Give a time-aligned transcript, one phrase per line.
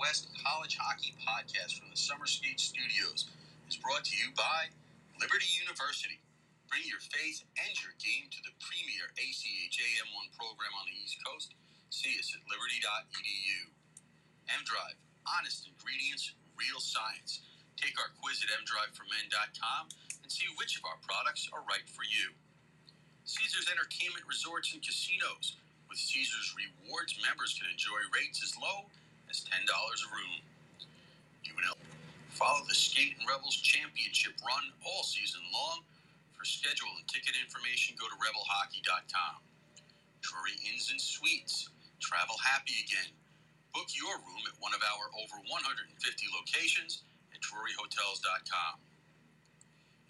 [0.00, 3.28] West College Hockey Podcast from the Summer Skate Studios
[3.68, 4.72] is brought to you by
[5.20, 6.16] Liberty University.
[6.72, 11.20] Bring your faith and your game to the premier ACHA M1 program on the East
[11.20, 11.52] Coast.
[11.92, 13.60] See us at liberty.edu.
[14.48, 14.96] M-Drive,
[15.28, 17.44] honest ingredients, real science.
[17.76, 19.92] Take our quiz at mdriveformen.com
[20.24, 22.32] and see which of our products are right for you.
[23.28, 25.60] Caesars Entertainment Resorts and Casinos.
[25.92, 28.88] With Caesars Rewards, members can enjoy rates as low
[29.30, 30.42] as $10 a room.
[31.46, 31.78] UNL.
[32.34, 35.86] Follow the Skate and Rebels Championship run all season long.
[36.34, 39.38] For schedule and ticket information, go to rebelhockey.com.
[40.20, 41.70] Drury Inns and Suites.
[42.02, 43.14] Travel happy again.
[43.70, 45.94] Book your room at one of our over 150
[46.34, 48.82] locations at druryhotels.com.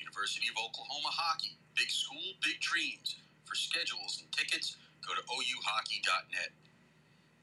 [0.01, 1.61] University of Oklahoma Hockey.
[1.77, 3.21] Big school, big dreams.
[3.45, 6.51] For schedules and tickets, go to ouhockey.net.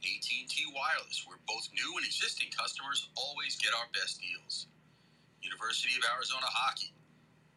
[0.04, 4.68] AT&T Wireless, where both new and existing customers always get our best deals.
[5.42, 6.94] University of Arizona Hockey.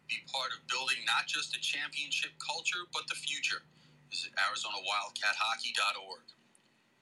[0.09, 3.63] Be part of building not just a championship culture, but the future.
[4.11, 6.27] Visit ArizonaWildcatHockey.org.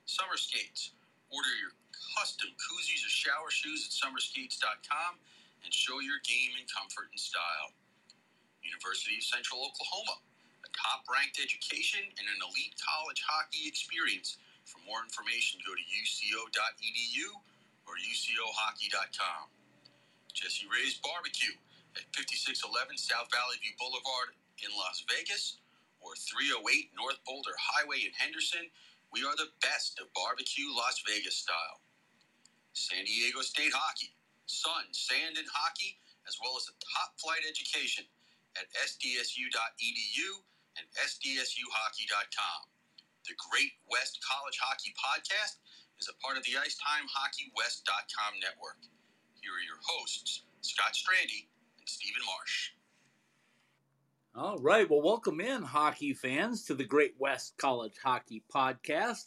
[0.05, 0.92] Summer Skates.
[1.31, 1.75] Order your
[2.16, 5.20] custom koozies or shower shoes at summerskates.com
[5.64, 7.72] and show your game in comfort and style.
[8.64, 10.20] University of Central Oklahoma
[10.64, 14.39] a top ranked education, and an elite college hockey experience.
[14.69, 17.28] For more information, go to uco.edu
[17.88, 19.48] or ucohockey.com.
[20.36, 21.56] Jesse Ray's Barbecue
[21.97, 25.64] at 5611 South Valley View Boulevard in Las Vegas
[26.05, 28.69] or 308 North Boulder Highway in Henderson.
[29.08, 31.80] We are the best of barbecue Las Vegas style.
[32.77, 34.12] San Diego State Hockey,
[34.44, 35.97] sun, sand, and hockey,
[36.28, 38.04] as well as a top flight education
[38.60, 40.31] at sdsu.edu
[40.76, 42.60] and sdsuhockey.com.
[43.28, 45.61] The Great West College Hockey Podcast
[46.00, 48.78] is a part of the IcetimeHockeyWest.com network.
[49.43, 51.44] Here are your hosts, Scott Strandy
[51.78, 52.71] and Stephen Marsh.
[54.34, 54.88] All right.
[54.88, 59.27] Well, welcome in, hockey fans, to the Great West College Hockey Podcast.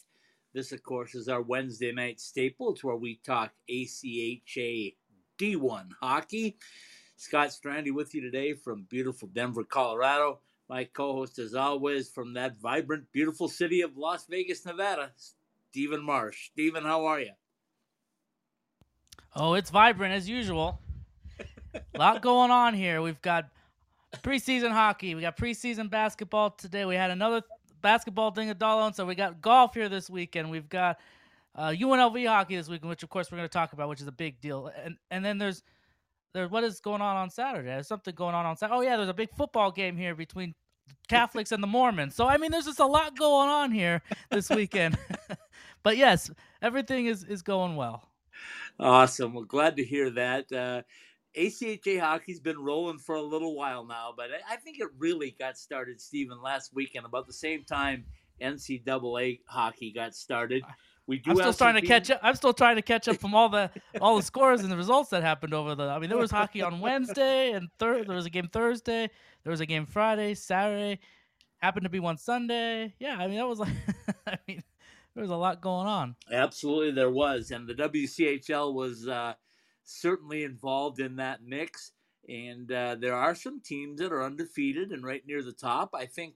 [0.55, 2.71] This, of course, is our Wednesday night staple.
[2.71, 4.95] It's where we talk ACHA
[5.37, 6.57] D1 hockey.
[7.17, 10.39] Scott Strandy with you today from beautiful Denver, Colorado
[10.71, 15.11] my co host, as always, from that vibrant, beautiful city of Las Vegas, Nevada,
[15.69, 16.49] Stephen Marsh.
[16.53, 17.31] Stephen, how are you?
[19.35, 20.79] Oh, it's vibrant as usual.
[21.73, 23.01] A lot going on here.
[23.01, 23.49] We've got
[24.23, 26.85] preseason hockey, we got preseason basketball today.
[26.85, 27.41] We had another
[27.81, 30.49] basketball thing at Dahlon, so we got golf here this weekend.
[30.49, 30.99] We've got
[31.53, 34.07] uh, UNLV hockey this weekend, which of course we're going to talk about, which is
[34.07, 34.71] a big deal.
[34.85, 35.63] And and then there's
[36.33, 37.67] there's what is going on on Saturday?
[37.67, 38.77] There's something going on on Saturday.
[38.77, 40.53] Oh yeah, there's a big football game here between
[41.07, 42.15] Catholics and the Mormons.
[42.15, 44.97] So I mean, there's just a lot going on here this weekend.
[45.83, 46.31] but yes,
[46.61, 48.09] everything is is going well.
[48.79, 49.33] Awesome.
[49.33, 50.51] Well, glad to hear that.
[50.51, 50.81] Uh,
[51.37, 55.35] ACHA hockey's been rolling for a little while now, but I, I think it really
[55.39, 58.05] got started, Stephen, last weekend about the same time
[58.41, 60.63] NCAA hockey got started.
[61.07, 61.31] We do.
[61.31, 62.19] I'm still trying to catch up.
[62.23, 63.69] I'm still trying to catch up from all the
[63.99, 65.83] all the scores and the results that happened over the.
[65.83, 69.09] I mean, there was hockey on Wednesday and thir- there was a game Thursday.
[69.43, 70.99] There was a game Friday, Saturday.
[71.57, 72.93] Happened to be one Sunday.
[72.99, 73.73] Yeah, I mean that was like.
[74.27, 74.63] I mean,
[75.15, 76.15] there was a lot going on.
[76.31, 79.33] Absolutely, there was, and the WCHL was uh,
[79.83, 81.91] certainly involved in that mix.
[82.29, 85.89] And uh, there are some teams that are undefeated and right near the top.
[85.93, 86.35] I think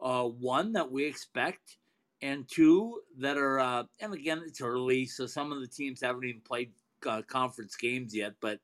[0.00, 1.78] uh, one that we expect
[2.22, 6.24] and two that are, uh, and again, it's early, so some of the teams haven't
[6.24, 6.70] even played
[7.04, 8.60] uh, conference games yet, but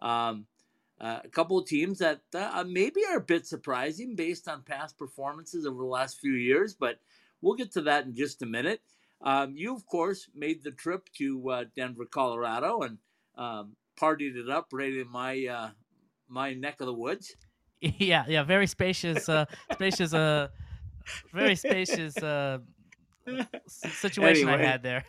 [0.00, 0.46] um,
[0.98, 4.96] uh, a couple of teams that uh, maybe are a bit surprising based on past
[4.96, 6.98] performances over the last few years, but
[7.42, 8.80] we'll get to that in just a minute.
[9.20, 12.98] Um, you, of course, made the trip to uh, Denver, Colorado, and
[13.36, 15.70] um, partied it up right in my uh,
[16.28, 17.36] my neck of the woods.
[17.98, 19.28] Yeah, yeah, very spacious,
[19.72, 20.12] spacious,
[21.32, 22.14] very spacious
[23.66, 24.64] situation anyway.
[24.64, 25.04] I had there.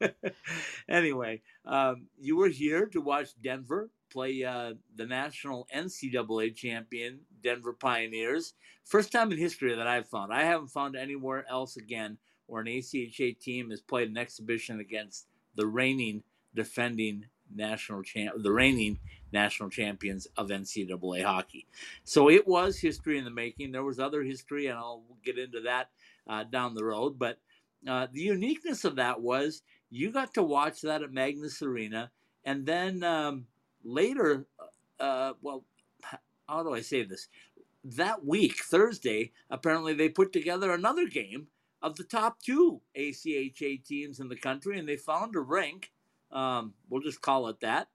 [0.88, 7.72] anyway, um, you were here to watch Denver play uh, the national NCAA champion Denver
[7.72, 8.54] Pioneers.
[8.84, 10.32] First time in history that I've found.
[10.32, 15.26] I haven't found anywhere else again where an ACHA team has played an exhibition against
[15.56, 16.22] the reigning
[16.54, 18.98] defending national champ, the reigning
[19.32, 21.66] national champions of NCAA hockey.
[22.04, 23.72] So it was history in the making.
[23.72, 25.90] There was other history, and I'll get into that
[26.28, 27.18] uh, down the road.
[27.18, 27.38] But
[27.88, 32.10] uh, the uniqueness of that was you got to watch that at Magnus Arena,
[32.44, 33.46] and then um,
[33.84, 34.46] later,
[35.00, 35.64] uh, well,
[36.48, 37.28] how do I say this?
[37.84, 41.48] That week, Thursday, apparently they put together another game
[41.82, 45.92] of the top two ACHA teams in the country, and they found a rink
[46.30, 47.88] Um, we'll just call it that.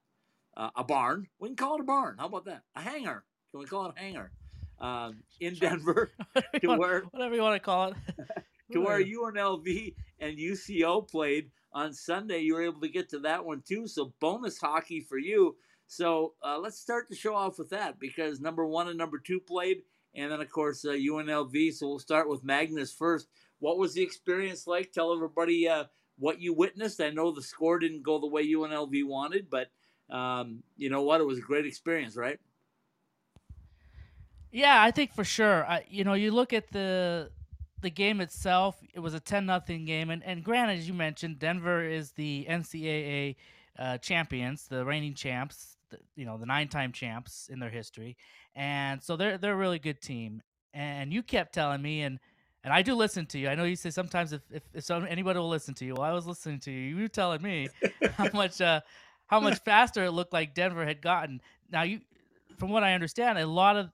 [0.56, 1.28] Uh, a barn.
[1.40, 2.18] We can call it a barn.
[2.20, 2.64] How about that?
[2.76, 3.24] A hangar.
[3.52, 4.32] Can we call it a hangar?
[4.80, 7.96] Um, in Denver, whatever, you to want, where whatever you want to call it.
[8.72, 12.40] to where UNLV and UCO played on Sunday.
[12.40, 13.88] You were able to get to that one too.
[13.88, 15.56] So bonus hockey for you.
[15.88, 19.40] So uh, let's start the show off with that because number one and number two
[19.40, 19.82] played,
[20.14, 21.74] and then of course uh, UNLV.
[21.74, 23.28] So we'll start with Magnus first.
[23.60, 24.92] What was the experience like?
[24.92, 25.86] Tell everybody uh,
[26.18, 27.02] what you witnessed.
[27.02, 29.72] I know the score didn't go the way UNLV wanted, but
[30.16, 31.22] um, you know what?
[31.22, 32.40] It was a great experience, right?
[34.52, 35.66] Yeah, I think for sure.
[35.66, 37.32] I, you know, you look at the
[37.82, 38.78] the game itself.
[38.94, 42.46] It was a ten nothing game, and and granted, as you mentioned, Denver is the
[42.50, 43.36] NCAA
[43.78, 45.78] uh, champions, the reigning champs.
[45.90, 48.18] The, you know, the nine time champs in their history,
[48.56, 50.42] and so they're they're a really good team.
[50.74, 52.20] And you kept telling me, and
[52.64, 53.50] and I do listen to you.
[53.50, 55.96] I know you say sometimes if if, if some, anybody will listen to you.
[55.96, 56.96] Well, I was listening to you.
[56.96, 57.70] You were telling me
[58.14, 58.82] how much uh,
[59.28, 61.42] how much faster it looked like Denver had gotten.
[61.72, 62.02] Now you,
[62.58, 63.90] from what I understand, a lot of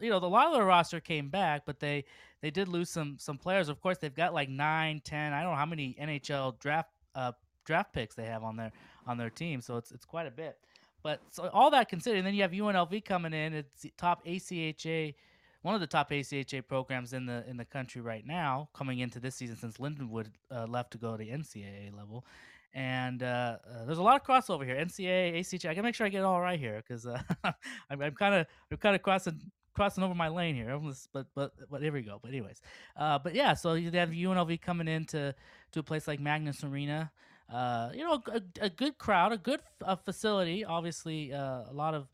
[0.00, 2.04] you know, a lot of the roster came back, but they
[2.42, 3.68] they did lose some some players.
[3.68, 5.32] Of course, they've got like nine, ten.
[5.32, 7.32] I don't know how many NHL draft uh,
[7.64, 8.72] draft picks they have on their
[9.06, 10.56] on their team, so it's it's quite a bit.
[11.02, 13.54] But so all that considered, then you have UNLV coming in.
[13.54, 15.14] It's top ACHA,
[15.62, 19.20] one of the top ACHA programs in the in the country right now, coming into
[19.20, 22.24] this season since Lindenwood uh, left to go to NCAA level.
[22.72, 24.76] And uh, uh, there's a lot of crossover here.
[24.76, 25.68] NCAA, ACHA.
[25.68, 27.20] I gotta make sure I get it all right here because uh,
[27.90, 29.40] I'm kind of I'm kind of crossing
[29.74, 30.78] crossing over my lane here.
[31.12, 32.18] But but but here we go.
[32.22, 32.60] But anyways,
[32.96, 33.54] uh, but yeah.
[33.54, 35.34] So you have UNLV coming into
[35.72, 37.10] to a place like Magnus Arena.
[37.52, 39.60] Uh, you know, a, a, good crowd, a good
[40.04, 40.64] facility.
[40.64, 42.06] Obviously, uh, a lot of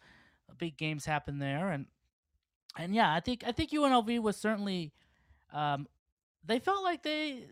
[0.56, 1.86] big games happen there, and
[2.78, 4.92] and yeah, I think I think UNLV was certainly.
[5.52, 5.86] Um,
[6.44, 7.44] they felt like they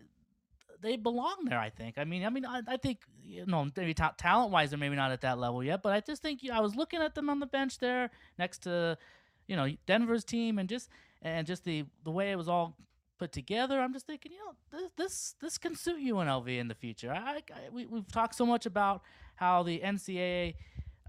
[0.81, 1.59] they belong there.
[1.59, 1.97] I think.
[1.97, 4.95] I mean, I mean, I, I think you know maybe ta- talent wise they're maybe
[4.95, 7.15] not at that level yet, but I just think you know, I was looking at
[7.15, 8.97] them on the bench there next to
[9.47, 10.89] you know Denver's team and just
[11.21, 12.77] and just the the way it was all
[13.17, 13.79] put together.
[13.79, 17.11] I'm just thinking, you know, this this this can suit UNLV in the future.
[17.11, 19.01] I, I we we've talked so much about
[19.35, 20.55] how the NCAA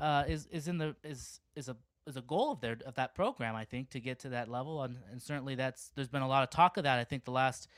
[0.01, 3.15] uh, is is in the is is a is a goal of their of that
[3.15, 3.55] program.
[3.55, 6.43] I think to get to that level, and, and certainly that's there's been a lot
[6.43, 6.99] of talk of that.
[6.99, 7.69] I think the last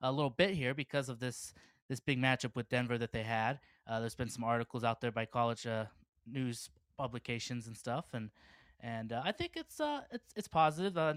[0.00, 1.54] a little bit here because of this
[1.88, 3.60] this big matchup with Denver that they had.
[3.86, 5.86] Uh, there's been some articles out there by college uh,
[6.26, 8.30] news publications and stuff, and
[8.80, 10.96] and uh, I think it's uh it's it's positive.
[10.96, 11.14] Uh,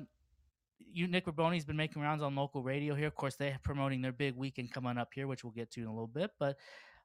[0.93, 3.07] you Nick Raboni's been making rounds on local radio here.
[3.07, 5.87] Of course, they're promoting their big weekend coming up here, which we'll get to in
[5.87, 6.31] a little bit.
[6.39, 6.57] But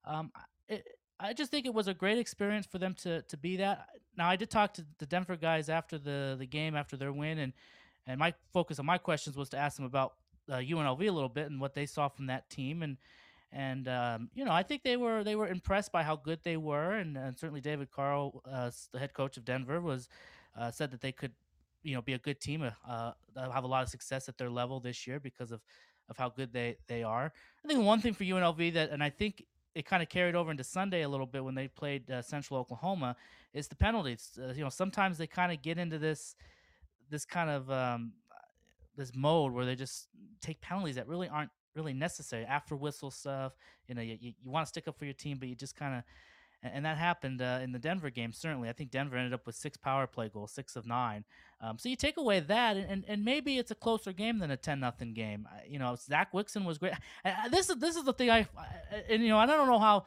[0.05, 0.33] um,
[0.69, 0.85] it,
[1.19, 3.87] I just think it was a great experience for them to to be that.
[4.17, 7.39] Now, I did talk to the Denver guys after the the game after their win,
[7.39, 7.53] and
[8.07, 10.15] and my focus on my questions was to ask them about
[10.51, 12.97] uh, UNLV a little bit and what they saw from that team, and
[13.53, 16.57] and um, you know I think they were they were impressed by how good they
[16.57, 20.09] were, and, and certainly David Carle, uh, the head coach of Denver, was
[20.59, 21.33] uh, said that they could,
[21.83, 24.81] you know, be a good team, uh, have a lot of success at their level
[24.81, 25.61] this year because of
[26.09, 27.33] of how good they they are.
[27.65, 29.45] I think one thing for UNLV that, and I think
[29.75, 32.59] it kind of carried over into Sunday a little bit when they played uh, Central
[32.59, 33.17] Oklahoma,
[33.53, 34.39] is the penalties.
[34.41, 36.35] Uh, you know, sometimes they kind of get into this
[37.11, 38.13] this kind of um,
[38.97, 40.09] this mode where they just
[40.41, 43.53] take penalties that really aren't really necessary after whistle stuff.
[43.87, 45.77] You know, you, you, you want to stick up for your team, but you just
[45.77, 46.03] kind of
[46.63, 48.33] and, that happened uh, in the Denver game.
[48.33, 51.25] Certainly, I think Denver ended up with six power play goals, six of nine.
[51.61, 54.57] Um, so you take away that, and, and maybe it's a closer game than a
[54.57, 55.49] ten nothing game.
[55.69, 56.93] You know, Zach Wixon was great.
[57.51, 58.47] this is this is the thing I,
[59.09, 60.07] and you know, I don't know how.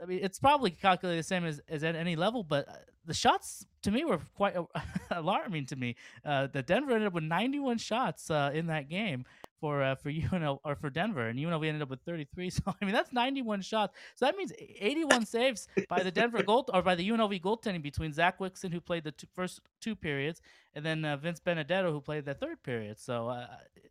[0.00, 2.72] I mean, it's probably calculated the same as, as at any level, but uh,
[3.04, 4.54] the shots to me were quite
[5.10, 5.96] alarming to me.
[6.24, 9.24] Uh, the Denver ended up with 91 shots uh, in that game,
[9.60, 12.50] for uh, for UNL or for Denver, and UNLV ended up with 33.
[12.58, 13.94] So I mean that's 91 shots.
[14.14, 18.12] So that means 81 saves by the Denver goal or by the UNLV goaltending between
[18.12, 20.40] Zach Wixon who played the two, first two periods,
[20.74, 22.98] and then uh, Vince Benedetto who played the third period.
[22.98, 23.46] So uh,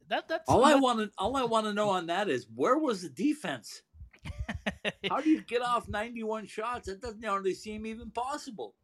[0.09, 2.77] that that's all I want to all I want to know on that is where
[2.77, 3.81] was the defense?
[5.09, 6.88] How do you get off 91 shots?
[6.88, 8.75] That doesn't hardly seem even possible.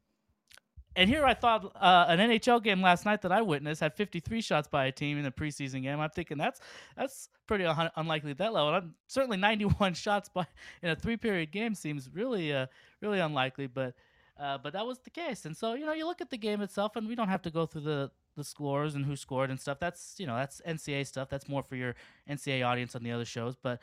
[0.95, 4.41] And here I thought uh, an NHL game last night that I witnessed had 53
[4.41, 5.99] shots by a team in a preseason game.
[5.99, 6.59] I'm thinking that's
[6.95, 8.69] that's pretty un- unlikely at that level.
[8.69, 10.45] I'm, certainly 91 shots by
[10.81, 12.67] in a three period game seems really uh,
[13.01, 13.95] really unlikely, but
[14.39, 15.45] uh, but that was the case.
[15.45, 17.51] And so you know you look at the game itself, and we don't have to
[17.51, 19.79] go through the the scores and who scored and stuff.
[19.79, 21.27] That's you know that's NCA stuff.
[21.29, 21.95] That's more for your
[22.29, 23.79] NCA audience on the other shows, but.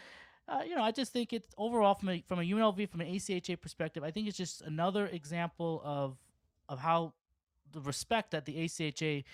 [0.49, 3.07] Uh, you know, I just think it's overall from a from a UNLV from an
[3.07, 4.03] ACHA perspective.
[4.03, 6.17] I think it's just another example of
[6.71, 7.13] of how
[7.73, 9.25] the respect that the ACHA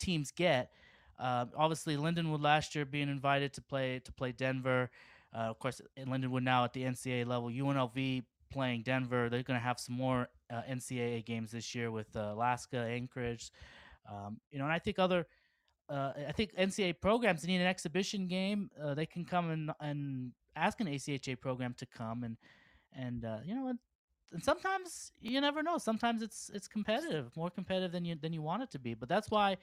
[0.00, 0.72] teams get.
[1.18, 4.90] Uh, obviously, Lindenwood last year being invited to play to play Denver.
[5.32, 7.50] Uh, of course, Lindenwood now at the NCAA level.
[7.50, 9.28] UNLV playing Denver.
[9.28, 13.52] They're going to have some more uh, NCAA games this year with uh, Alaska, Anchorage.
[14.10, 15.26] Um, you know, and I think other,
[15.88, 18.70] uh, I think NCAA programs need an exhibition game.
[18.82, 22.36] Uh, they can come and and ask an ACHA program to come and
[22.92, 23.74] and you know,
[24.32, 25.78] and, sometimes you never know.
[25.78, 28.94] Sometimes it's it's competitive, more competitive than you than you want it to be.
[28.94, 29.56] But that's why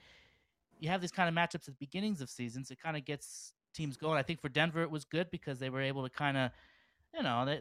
[0.78, 2.70] you have these kind of matchups at the beginnings of seasons.
[2.70, 4.18] It kind of gets teams going.
[4.18, 6.50] I think for Denver it was good because they were able to kind of,
[7.14, 7.60] you know, they,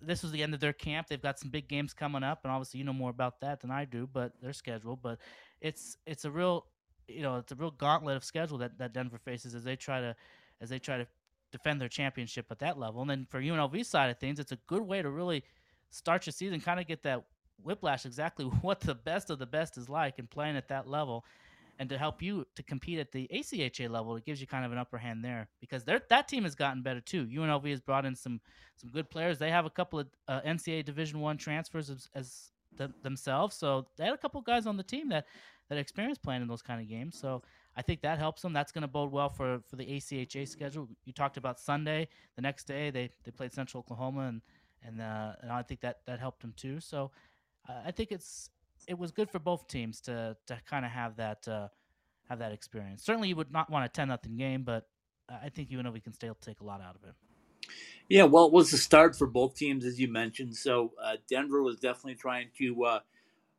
[0.00, 1.08] this was the end of their camp.
[1.08, 3.70] They've got some big games coming up, and obviously you know more about that than
[3.70, 4.96] I do, but their schedule.
[4.96, 5.18] But
[5.60, 6.66] it's it's a real,
[7.08, 10.00] you know, it's a real gauntlet of schedule that, that Denver faces as they try
[10.00, 10.14] to
[10.60, 11.06] as they try to
[11.50, 13.00] defend their championship at that level.
[13.00, 15.44] And then for UNLV side of things, it's a good way to really
[15.90, 17.24] start your season, kind of get that
[17.62, 21.24] whiplash exactly what the best of the best is like and playing at that level
[21.78, 24.72] and to help you to compete at the ACHA level, it gives you kind of
[24.72, 27.26] an upper hand there because that team has gotten better too.
[27.26, 28.40] UNLV has brought in some
[28.76, 29.38] some good players.
[29.38, 33.86] They have a couple of uh, NCAA Division One transfers as, as the, themselves, so
[33.96, 35.26] they had a couple guys on the team that
[35.68, 37.18] that experience playing in those kind of games.
[37.18, 37.42] So
[37.76, 38.52] I think that helps them.
[38.52, 40.88] That's going to bode well for for the ACHA schedule.
[41.04, 42.08] You talked about Sunday.
[42.34, 44.42] The next day they they played Central Oklahoma, and
[44.82, 46.80] and uh, and I think that that helped him too.
[46.80, 47.10] So
[47.68, 48.50] uh, I think it's
[48.86, 51.68] it was good for both teams to to kind of have that uh,
[52.28, 53.04] have that experience.
[53.04, 54.88] Certainly, you would not want a ten nothing game, but
[55.28, 57.14] I think UNLV can still take a lot out of it.
[58.08, 60.56] Yeah, well, it was the start for both teams, as you mentioned.
[60.56, 63.00] So uh, Denver was definitely trying to uh,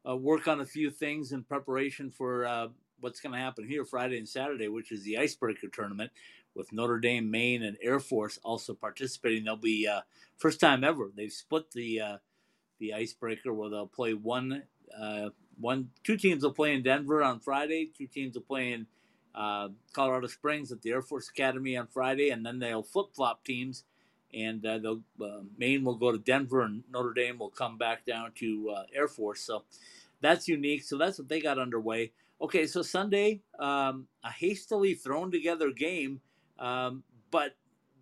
[0.08, 2.68] uh, work on a few things in preparation for uh,
[3.02, 6.12] what's going to happen here Friday and Saturday, which is the Icebreaker tournament
[6.56, 9.44] with Notre Dame, Maine, and Air Force also participating.
[9.46, 10.02] They'll be uh,
[10.38, 11.12] first time ever.
[11.16, 12.18] They've split the uh,
[12.80, 14.64] the Icebreaker where they'll play one
[15.00, 15.30] uh,
[15.60, 17.92] one two teams will play in Denver on Friday.
[17.98, 18.88] Two teams will play in
[19.36, 23.44] uh, Colorado Springs at the Air Force Academy on Friday, and then they'll flip flop
[23.44, 23.84] teams.
[24.32, 28.06] And uh, they'll uh, Maine will go to Denver, and Notre Dame will come back
[28.06, 29.42] down to Air Force.
[29.42, 29.64] So
[30.22, 30.84] that's unique.
[30.84, 32.12] So that's what they got underway.
[32.42, 36.22] Okay, so Sunday, um, a hastily thrown together game,
[36.58, 37.56] um, but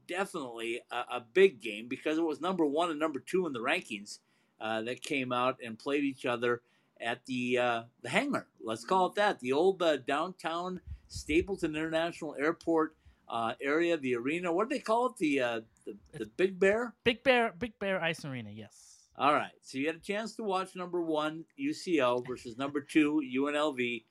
[0.08, 3.60] definitely a, a, big game because it was number one and number two in the
[3.60, 4.20] rankings
[4.62, 6.62] uh, that came out and played each other
[7.02, 8.48] at the uh, the hangar.
[8.64, 9.40] Let's call it that.
[9.40, 12.96] The old uh, downtown Stapleton International Airport
[13.30, 14.52] uh, area, the arena.
[14.52, 15.18] What do they call it?
[15.18, 16.94] The, uh, the the Big Bear.
[17.04, 17.54] Big Bear.
[17.58, 18.50] Big Bear Ice Arena.
[18.52, 19.10] Yes.
[19.18, 19.52] All right.
[19.62, 24.04] So you had a chance to watch number one UCO versus number two UNLV,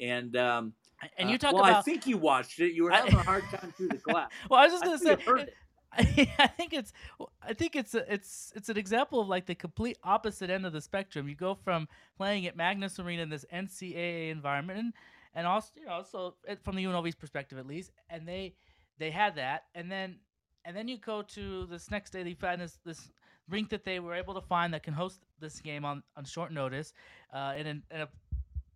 [0.00, 0.36] and.
[0.36, 0.72] Um,
[1.16, 1.76] and you uh, talk well, about.
[1.76, 2.72] I think you watched it.
[2.72, 4.30] You were having a hard time through the class.
[4.50, 5.42] well, I was just going to say.
[5.42, 5.54] It,
[6.38, 6.92] I think it's
[7.42, 10.72] I think it's a, it's it's an example of like the complete opposite end of
[10.72, 11.28] the spectrum.
[11.28, 14.92] You go from playing at Magnus Arena in this NCAA environment, and,
[15.34, 18.54] and also you know so from the UNLV's perspective at least, and they
[18.98, 20.16] they had that, and then
[20.64, 22.22] and then you go to this next day.
[22.22, 23.10] They find this this
[23.48, 26.52] rink that they were able to find that can host this game on on short
[26.52, 26.92] notice,
[27.32, 28.08] uh, in, in a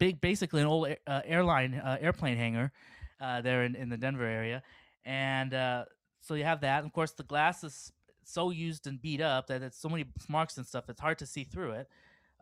[0.03, 2.73] big basically an old uh, airline uh, airplane hangar,
[3.21, 4.63] uh, there in, in the Denver area,
[5.05, 5.85] and uh,
[6.21, 6.79] so you have that.
[6.79, 7.93] And of course, the glass is
[8.25, 10.89] so used and beat up that it's so many marks and stuff.
[10.89, 11.89] It's hard to see through it.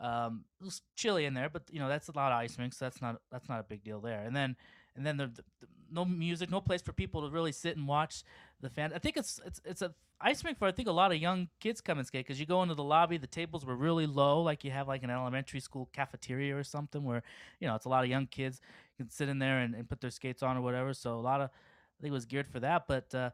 [0.00, 2.78] Um, it was chilly in there, but you know that's a lot of ice rinks,
[2.78, 4.22] so that's not that's not a big deal there.
[4.22, 4.56] And then
[4.96, 7.86] and then the, the, the, no music, no place for people to really sit and
[7.86, 8.22] watch
[8.62, 8.92] the fan.
[8.94, 11.48] I think it's it's it's a ice rink for I think a lot of young
[11.60, 14.42] kids come and skate because you go into the lobby, the tables were really low,
[14.42, 17.22] like you have like an elementary school cafeteria or something where
[17.60, 18.60] you know it's a lot of young kids
[18.96, 20.92] can sit in there and, and put their skates on or whatever.
[20.94, 23.14] So a lot of I think it was geared for that, but.
[23.14, 23.30] Uh,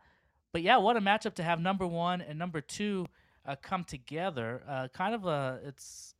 [0.52, 3.04] but yeah, what a matchup to have number one and number two
[3.46, 4.62] uh, come together.
[4.66, 6.14] Uh, kind of a it's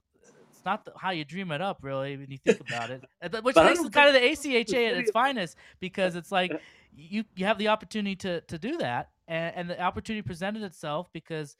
[0.50, 3.02] it's not the, how you dream it up, really, when you think about it.
[3.42, 6.52] Which makes it kind of the ACHA at its finest because it's like
[6.96, 11.12] you you have the opportunity to to do that, and, and the opportunity presented itself
[11.12, 11.56] because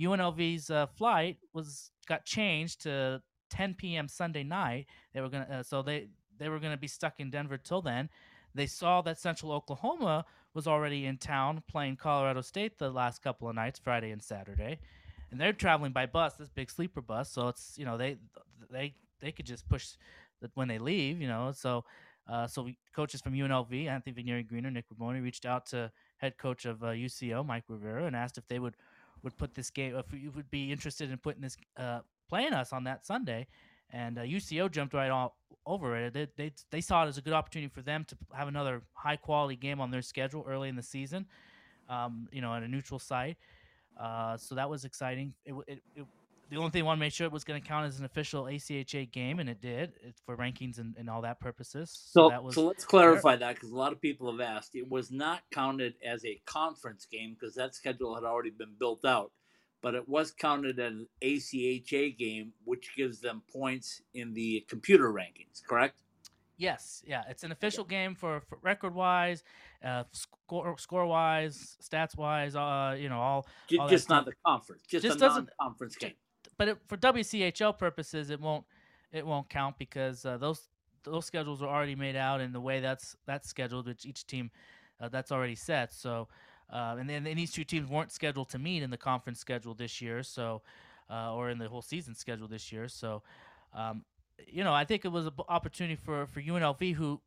[0.00, 4.08] UNLV's uh, flight was got changed to 10 p.m.
[4.08, 4.86] Sunday night.
[5.12, 8.08] They were gonna uh, so they they were gonna be stuck in Denver till then.
[8.54, 13.48] They saw that Central Oklahoma was already in town playing Colorado State the last couple
[13.48, 14.80] of nights, Friday and Saturday,
[15.30, 17.30] and they're traveling by bus, this big sleeper bus.
[17.30, 18.16] So it's you know they
[18.70, 19.90] they they could just push
[20.40, 21.52] that when they leave, you know.
[21.52, 21.84] So
[22.28, 26.36] uh, so we, coaches from UNLV, Anthony Vigneri Greener, Nick Ramoni, reached out to head
[26.38, 28.76] coach of uh, UCO, Mike Rivera, and asked if they would
[29.24, 32.72] would put this game, if you would be interested in putting this uh, playing us
[32.72, 33.46] on that Sunday
[33.90, 36.14] and uh, UCO jumped right all over it.
[36.14, 39.16] They, they, they saw it as a good opportunity for them to have another high
[39.16, 41.26] quality game on their schedule early in the season,
[41.88, 43.36] um, you know, at a neutral site.
[43.98, 45.34] Uh, so that was exciting.
[45.44, 46.06] It, it, it,
[46.50, 48.04] the only thing I want to make sure it was going to count as an
[48.04, 49.92] official ACHA game, and it did
[50.24, 51.90] for rankings and, and all that purposes.
[51.90, 54.74] So, so, was, so let's clarify that because a lot of people have asked.
[54.74, 59.04] It was not counted as a conference game because that schedule had already been built
[59.04, 59.32] out
[59.80, 65.12] but it was counted as an ACHA game, which gives them points in the computer
[65.12, 65.62] rankings.
[65.66, 65.94] Correct?
[66.56, 69.44] Yes, yeah, it's an official game for, for record wise,
[69.84, 73.46] uh, score score wise, stats wise, uh, you know, all.
[73.68, 76.14] Just, all just not the conference, just, just a doesn't, conference game.
[76.58, 78.64] But it, for WCHL purposes, it won't
[79.12, 80.68] it won't count because uh, those
[81.04, 84.50] those schedules are already made out, and the way that's that's scheduled, which each team
[85.00, 85.92] uh, that's already set.
[85.94, 86.28] So,
[86.72, 89.74] uh, and then and these two teams weren't scheduled to meet in the conference schedule
[89.74, 90.62] this year, so
[91.10, 92.88] uh, or in the whole season schedule this year.
[92.88, 93.22] So,
[93.72, 94.04] um,
[94.46, 97.20] you know, I think it was an opportunity for for UNLV who.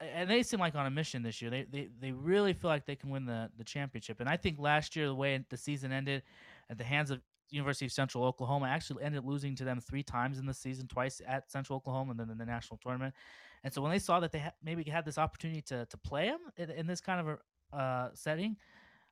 [0.00, 1.50] and they seem like on a mission this year.
[1.50, 4.20] They, they they really feel like they can win the, the championship.
[4.20, 6.22] And I think last year the way the season ended
[6.70, 7.20] at the hands of
[7.50, 11.20] University of Central Oklahoma actually ended losing to them three times in the season, twice
[11.26, 13.14] at Central Oklahoma and then in the national tournament.
[13.62, 16.26] And so when they saw that they ha- maybe had this opportunity to to play
[16.26, 17.38] them in, in this kind of
[17.72, 18.56] a uh, setting,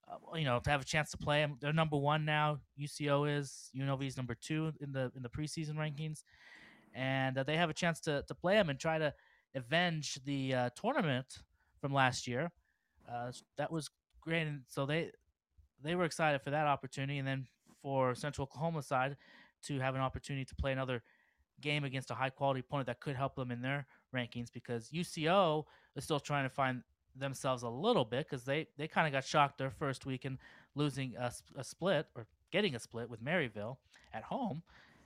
[0.09, 2.59] uh, you know, to have a chance to play them, they're number one now.
[2.81, 6.25] UCO is UNLV is number two in the in the preseason rankings
[6.95, 9.13] and uh, they have a chance to to play them and try to
[9.55, 11.39] avenge the uh, tournament
[11.81, 12.51] from last year.
[13.11, 15.11] Uh, that was great, and so they
[15.83, 17.47] they were excited for that opportunity, and then
[17.83, 19.17] for Central Oklahoma side
[19.65, 21.03] to have an opportunity to play another
[21.61, 25.65] game against a high quality opponent that could help them in their rankings because UCO
[25.97, 26.83] is still trying to find
[27.15, 30.39] themselves a little bit because they they kind of got shocked their first week in
[30.75, 33.77] losing a, a split or getting a split with Maryville
[34.15, 34.63] at home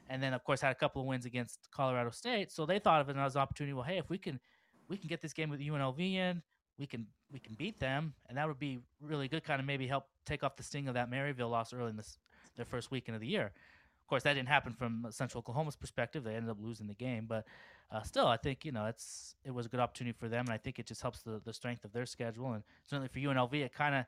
[0.09, 2.53] and then of course had a couple of wins against Colorado State.
[2.53, 3.73] So they thought of it as an opportunity.
[3.73, 4.41] Well, hey, if we can
[4.89, 6.43] we can get this game with UNLV in,
[6.79, 9.45] we can we can beat them, and that would be really good.
[9.45, 12.19] Kind of maybe help take off the sting of that Maryville loss early in this
[12.57, 13.47] their first weekend of the year.
[13.47, 16.23] Of course, that didn't happen from Central Oklahoma's perspective.
[16.23, 17.45] They ended up losing the game, but
[17.91, 20.55] uh, still, I think you know it's it was a good opportunity for them, and
[20.55, 23.55] I think it just helps the, the strength of their schedule, and certainly for UNLV,
[23.55, 24.05] it kind of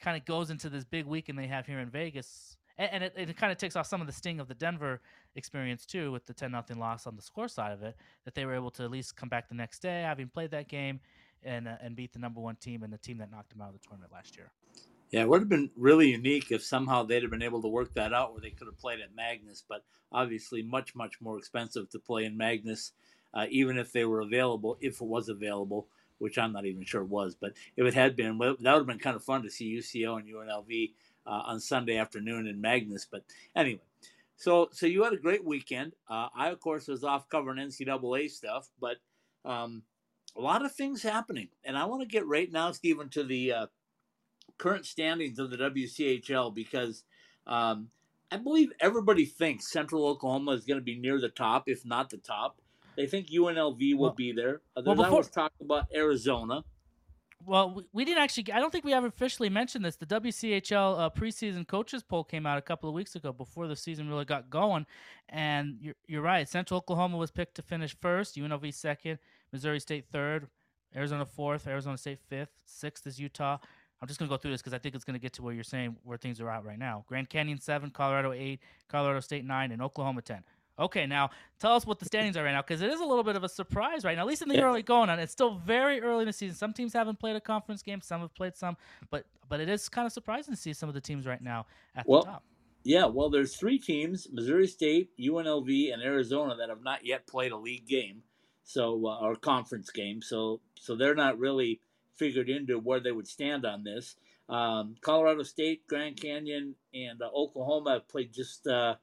[0.00, 3.12] kind of goes into this big weekend they have here in Vegas and, and it,
[3.16, 5.00] it kind of takes off some of the sting of the Denver
[5.36, 7.96] experience too, with the ten nothing loss on the score side of it.
[8.24, 10.68] That they were able to at least come back the next day, having played that
[10.68, 11.00] game,
[11.42, 13.68] and uh, and beat the number one team and the team that knocked them out
[13.68, 14.50] of the tournament last year.
[15.14, 17.94] Yeah, it would have been really unique if somehow they'd have been able to work
[17.94, 21.88] that out where they could have played at Magnus, but obviously much much more expensive
[21.90, 22.90] to play in Magnus,
[23.32, 25.86] uh, even if they were available, if it was available
[26.18, 28.86] which I'm not even sure it was, but if it had been, that would have
[28.86, 30.92] been kind of fun to see UCO and UNLV
[31.26, 33.06] uh, on Sunday afternoon in Magnus.
[33.08, 33.22] But
[33.54, 33.82] anyway,
[34.36, 35.92] so so you had a great weekend.
[36.10, 38.96] Uh, I of course was off covering NCAA stuff, but
[39.44, 39.84] um,
[40.36, 43.52] a lot of things happening, and I want to get right now, Stephen, to the
[43.52, 43.66] uh,
[44.58, 47.04] current standings of the WCHL because.
[47.46, 47.88] Um,
[48.32, 52.10] I believe everybody thinks Central Oklahoma is going to be near the top, if not
[52.10, 52.56] the top.
[52.96, 54.60] They think UNLV will well, be there.
[54.74, 56.64] There's well, before, talk about Arizona
[57.46, 58.52] well, we didn't actually.
[58.52, 59.96] I don't think we ever officially mentioned this.
[59.96, 63.76] The WCHL uh, preseason coaches poll came out a couple of weeks ago before the
[63.76, 64.86] season really got going,
[65.28, 66.48] and you're, you're right.
[66.48, 69.18] Central Oklahoma was picked to finish first, UNLV second,
[69.52, 70.48] Missouri State third,
[70.96, 73.58] Arizona fourth, Arizona State fifth, sixth is Utah.
[74.04, 75.64] I'm just gonna go through this because I think it's gonna get to where you're
[75.64, 77.06] saying where things are at right now.
[77.08, 80.44] Grand Canyon seven, Colorado eight, Colorado State nine, and Oklahoma ten.
[80.78, 83.24] Okay, now tell us what the standings are right now because it is a little
[83.24, 84.64] bit of a surprise right now, at least in the yeah.
[84.64, 85.18] early going on.
[85.18, 86.54] It's still very early in the season.
[86.54, 88.76] Some teams haven't played a conference game, some have played some,
[89.10, 91.64] but but it is kind of surprising to see some of the teams right now
[91.96, 92.44] at well, the top.
[92.82, 97.52] Yeah, well, there's three teams: Missouri State, UNLV, and Arizona that have not yet played
[97.52, 98.22] a league game,
[98.64, 100.20] so uh, or conference game.
[100.20, 101.80] So so they're not really
[102.16, 104.16] figured into where they would stand on this.
[104.48, 108.66] Um, Colorado State, Grand Canyon, and uh, Oklahoma have played just.
[108.66, 108.96] Uh,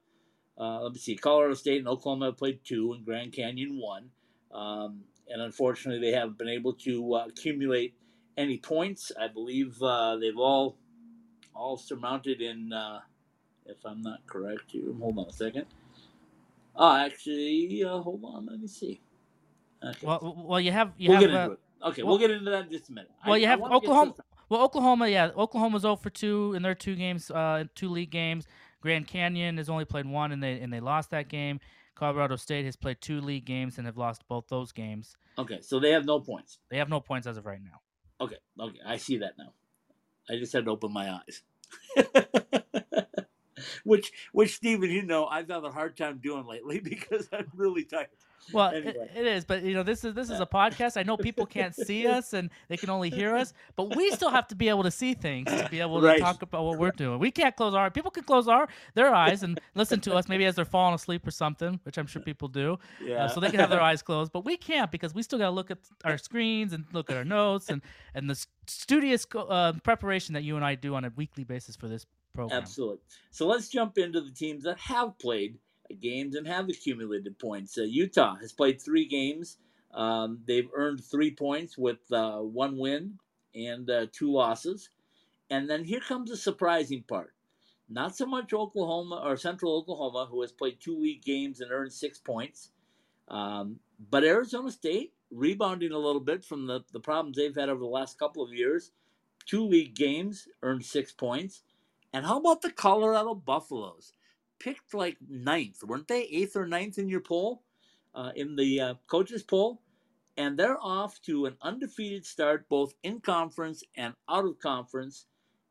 [0.59, 1.15] uh, let me see.
[1.15, 4.09] Colorado State and Oklahoma played two, and Grand Canyon one.
[4.53, 7.95] Um, and unfortunately, they haven't been able to uh, accumulate
[8.37, 9.11] any points.
[9.19, 10.77] I believe uh, they've all
[11.55, 12.71] all surmounted in.
[12.73, 12.99] Uh,
[13.65, 15.65] if I'm not correct here, hold on a second.
[16.75, 18.47] Oh, actually, uh, hold on.
[18.47, 19.01] Let me see.
[19.83, 20.05] Okay.
[20.05, 21.57] Well, well, you have you we'll have.
[21.81, 21.91] Get into it.
[21.91, 23.11] Okay, well, we'll get into that in just a minute.
[23.25, 24.15] Well, I, you have Oklahoma.
[24.49, 28.45] Well, Oklahoma, yeah, Oklahoma's 0 for 2 in their two games, uh, two league games.
[28.81, 31.59] Grand Canyon has only played one, and they and they lost that game.
[31.95, 35.15] Colorado State has played two league games and have lost both those games.
[35.37, 36.59] Okay, so they have no points.
[36.69, 37.79] They have no points as of right now.
[38.19, 39.53] Okay, okay, I see that now.
[40.29, 41.43] I just had to open my eyes.
[43.83, 47.83] which, which Stephen, you know, I've had a hard time doing lately because I'm really
[47.85, 48.07] tired.
[48.51, 48.95] Well, Anyway.
[49.13, 50.97] it, it is, but you know, this is this is a podcast.
[50.97, 54.31] I know people can't see us and they can only hear us, but we still
[54.31, 56.19] have to be able to see things to be able to Right.
[56.19, 57.19] talk about what we're doing.
[57.19, 60.45] We can't close our people can close our their eyes and listen to us maybe
[60.45, 62.79] as they're falling asleep or something, which I'm sure people do.
[63.05, 63.25] Yeah.
[63.25, 65.45] Uh, so they can have their eyes closed, but we can't because we still got
[65.45, 67.83] to look at our screens and look at our notes and
[68.15, 71.87] and the studious uh, preparation that you and I do on a weekly basis for
[71.87, 72.61] this program.
[72.61, 72.99] Absolutely.
[73.31, 75.57] So let's jump into the teams that have played
[75.99, 77.77] games and have accumulated points.
[77.77, 79.57] Uh, Utah has played three games.
[79.93, 83.15] Um, they've earned three points with uh, one win
[83.53, 84.89] and uh, two losses.
[85.49, 87.33] And then here comes the surprising part.
[87.89, 91.91] Not so much Oklahoma or Central Oklahoma, who has played two league games and earned
[91.91, 92.69] six points,
[93.27, 97.81] um, but Arizona State rebounding a little bit from the, the problems they've had over
[97.81, 98.91] the last couple of years.
[99.45, 101.63] Two league games, earned six points.
[102.13, 104.13] And how about the Colorado Buffaloes?
[104.59, 106.23] Picked like ninth, weren't they?
[106.23, 107.63] Eighth or ninth in your poll,
[108.13, 109.81] uh, in the uh, coaches poll,
[110.37, 115.25] and they're off to an undefeated start, both in conference and out of conference.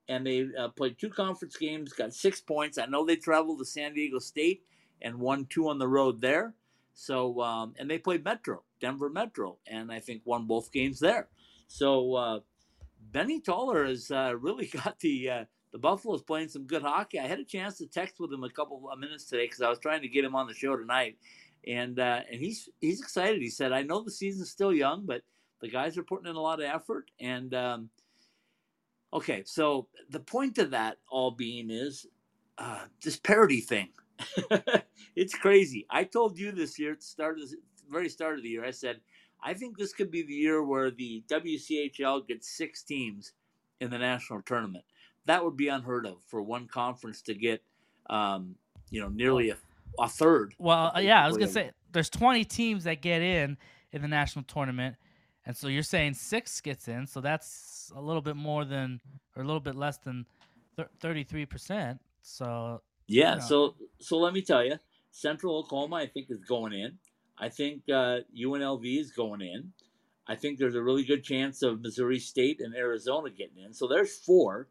[0.08, 2.78] And they uh, played two conference games, got six points.
[2.78, 4.64] I know they traveled to San Diego State
[5.00, 6.54] and won two on the road there.
[6.94, 11.28] So, um, and they played Metro, Denver Metro, and I think won both games there.
[11.68, 12.40] So, uh,
[13.12, 17.18] Benny Toller has uh, really got the uh, the Buffaloes playing some good hockey.
[17.18, 19.68] I had a chance to text with him a couple of minutes today because I
[19.68, 21.16] was trying to get him on the show tonight,
[21.66, 23.40] and uh, and he's he's excited.
[23.40, 25.22] He said, "I know the season's still young, but
[25.60, 27.90] the guys are putting in a lot of effort." And um,
[29.12, 32.06] okay, so the point of that all being is
[32.58, 33.90] uh, this parody thing.
[35.16, 35.86] it's crazy.
[35.90, 37.56] I told you this year at the start of the
[37.90, 38.64] very start of the year.
[38.64, 39.00] I said
[39.42, 43.32] I think this could be the year where the WCHL gets six teams
[43.80, 44.84] in the national tournament.
[45.30, 47.62] That would be unheard of for one conference to get,
[48.08, 48.56] um,
[48.90, 49.56] you know, nearly a,
[50.00, 50.56] a third.
[50.58, 53.56] Well, uh, yeah, I was gonna say there's 20 teams that get in
[53.92, 54.96] in the national tournament,
[55.46, 59.00] and so you're saying six gets in, so that's a little bit more than
[59.36, 60.26] or a little bit less than
[60.98, 62.00] 33 percent.
[62.22, 63.36] So Yeah.
[63.36, 63.38] Yeah.
[63.38, 64.78] So so let me tell you,
[65.12, 66.98] Central Oklahoma, I think is going in.
[67.38, 69.72] I think uh, UNLV is going in.
[70.26, 73.72] I think there's a really good chance of Missouri State and Arizona getting in.
[73.72, 74.68] So there's four.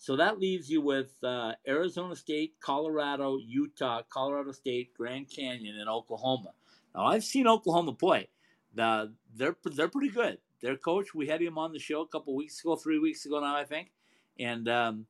[0.00, 5.90] So that leaves you with uh, Arizona State, Colorado, Utah, Colorado State, Grand Canyon, and
[5.90, 6.52] Oklahoma.
[6.94, 8.30] Now I've seen Oklahoma play.
[8.74, 10.38] The, they're they're pretty good.
[10.62, 13.40] Their coach, we had him on the show a couple weeks ago, three weeks ago
[13.40, 13.90] now, I think,
[14.38, 15.06] and um,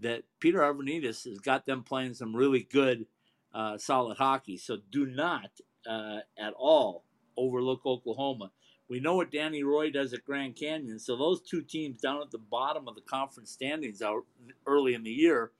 [0.00, 3.06] that Peter Arvanitis has got them playing some really good,
[3.54, 4.56] uh, solid hockey.
[4.56, 5.50] So do not
[5.88, 7.04] uh, at all
[7.36, 8.50] overlook Oklahoma.
[8.92, 10.98] We know what Danny Roy does at Grand Canyon.
[10.98, 14.26] So those two teams down at the bottom of the conference standings out
[14.66, 15.50] early in the year,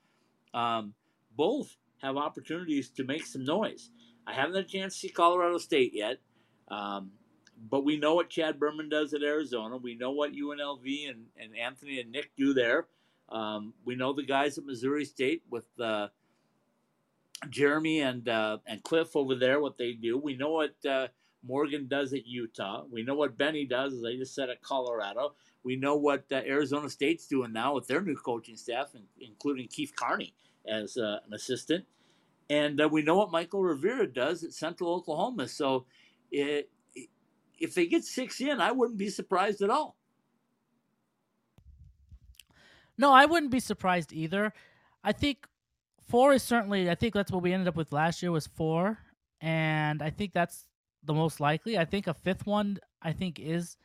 [0.53, 0.93] um,
[1.35, 3.89] both have opportunities to make some noise.
[4.27, 6.19] I haven't had a chance to see Colorado State yet,
[6.69, 7.13] um,
[7.71, 9.79] but we know what Chad Berman does at Arizona.
[9.79, 12.89] We know what UNLV and, and Anthony and Nick do there.
[13.31, 16.09] Um, we know the guys at Missouri State with uh,
[17.49, 20.19] Jeremy and uh, and Cliff over there, what they do.
[20.19, 21.09] We know what uh,
[21.47, 22.85] Morgan does at Utah.
[22.91, 25.35] We know what Benny does, as I just said, at Colorado.
[25.65, 29.69] We know what uh, Arizona State's doing now with their new coaching staff, in- including
[29.69, 30.35] Keith Carney
[30.67, 31.85] as uh, an assistant.
[32.51, 35.49] And uh, we know what Michael Rivera does at Central Oklahoma.
[35.49, 35.87] So
[36.31, 36.71] it,
[37.59, 39.97] if they get six in, I wouldn't be surprised at all.
[42.99, 44.53] no, I wouldn't be surprised either.
[45.03, 45.47] I think
[46.09, 46.91] four is certainly.
[46.91, 48.99] I think that's what we ended up with last year was four,
[49.41, 50.67] and I think that's
[51.05, 51.79] the most likely.
[51.79, 52.79] I think a fifth one.
[53.03, 53.77] I think is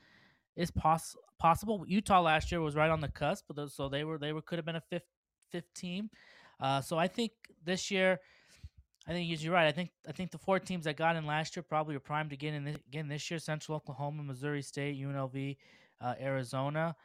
[0.56, 1.86] is poss- possible.
[1.88, 4.58] Utah last year was right on the cusp, but so they were they were could
[4.58, 5.08] have been a fifth
[5.52, 6.10] fifth team.
[6.60, 7.32] Uh, so I think
[7.64, 8.20] this year,
[9.08, 9.68] I think you're right.
[9.68, 12.32] I think I think the four teams that got in last year probably are primed
[12.32, 15.58] to get in this, again this year: Central Oklahoma, Missouri State, UNLV,
[16.02, 16.96] uh, Arizona.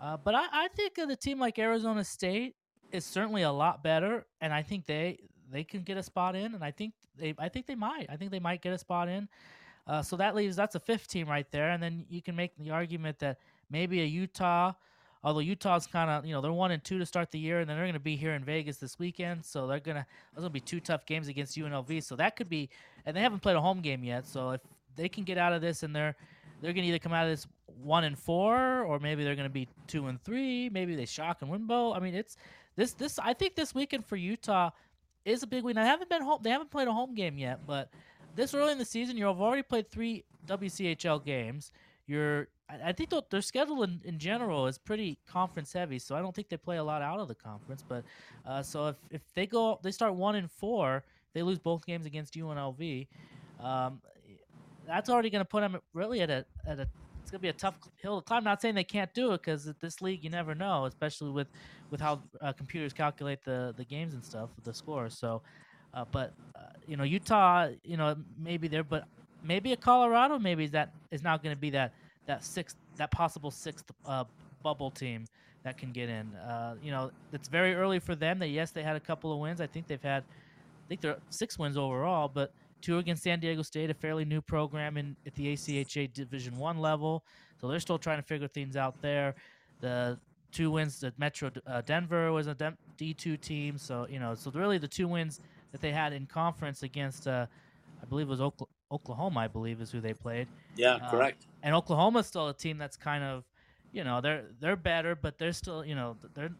[0.00, 2.54] Uh, but I, I think the team like Arizona State
[2.90, 5.18] is certainly a lot better, and I think they
[5.50, 8.06] they can get a spot in, and I think they I think they might.
[8.08, 9.28] I think they might get a spot in.
[9.86, 12.56] Uh, so that leaves that's a fifth team right there, and then you can make
[12.58, 13.38] the argument that
[13.70, 14.72] maybe a Utah,
[15.24, 17.68] although Utah's kind of you know they're one and two to start the year, and
[17.68, 20.50] then they're going to be here in Vegas this weekend, so they're gonna those gonna
[20.50, 22.02] be two tough games against UNLV.
[22.04, 22.68] So that could be,
[23.06, 24.60] and they haven't played a home game yet, so if
[24.96, 26.14] they can get out of this and they're
[26.60, 27.46] they're gonna either come out of this
[27.82, 30.68] one and four, or maybe they're gonna be two and three.
[30.68, 31.96] Maybe they shock and win both.
[31.96, 32.36] I mean, it's
[32.76, 34.70] this this I think this weekend for Utah
[35.32, 35.76] is a big win.
[35.76, 36.40] They haven't been home.
[36.42, 37.90] They haven't played a home game yet, but
[38.34, 41.72] this early in the season, you've already played three WCHL games.
[42.06, 46.20] You're, I I think their schedule in, in general is pretty conference heavy, so I
[46.20, 47.84] don't think they play a lot out of the conference.
[47.86, 48.04] But
[48.46, 52.06] uh, so if, if they go, they start one and four, they lose both games
[52.06, 53.06] against UNLV.
[53.60, 54.00] Um,
[54.86, 56.88] that's already going to put them really at a at a
[57.30, 58.42] it's going to be a tough hill to climb.
[58.42, 61.46] Not saying they can't do it because this league you never know, especially with
[61.90, 65.16] with how uh, computers calculate the the games and stuff, the scores.
[65.16, 65.40] So,
[65.94, 69.04] uh, but uh, you know Utah, you know maybe there, but
[69.44, 71.92] maybe a Colorado maybe that is not going to be that
[72.26, 74.24] that sixth that possible sixth uh,
[74.64, 75.24] bubble team
[75.62, 76.34] that can get in.
[76.34, 78.40] Uh, you know, it's very early for them.
[78.40, 79.60] That yes, they had a couple of wins.
[79.60, 83.62] I think they've had, I think they're six wins overall, but two against San Diego
[83.62, 87.24] State, a fairly new program in at the ACHA Division One level.
[87.60, 89.34] So they're still trying to figure things out there.
[89.80, 90.18] The
[90.52, 92.56] two wins that Metro uh, Denver was a
[92.96, 93.78] D two team.
[93.78, 95.40] So you know, so really the two wins
[95.72, 97.46] that they had in conference against, uh,
[98.02, 98.52] I believe it was
[98.90, 99.40] Oklahoma.
[99.40, 100.48] I believe is who they played.
[100.76, 101.46] Yeah, uh, correct.
[101.62, 103.44] And Oklahoma's still a team that's kind of
[103.92, 106.50] you know they're they're better, but they're still you know they're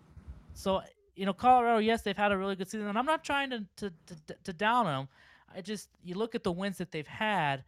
[0.55, 0.83] so
[1.17, 1.79] you know Colorado.
[1.79, 4.53] Yes, they've had a really good season, and I'm not trying to to to, to
[4.53, 5.09] down them.
[5.55, 7.65] I just you look at the wins that they've had.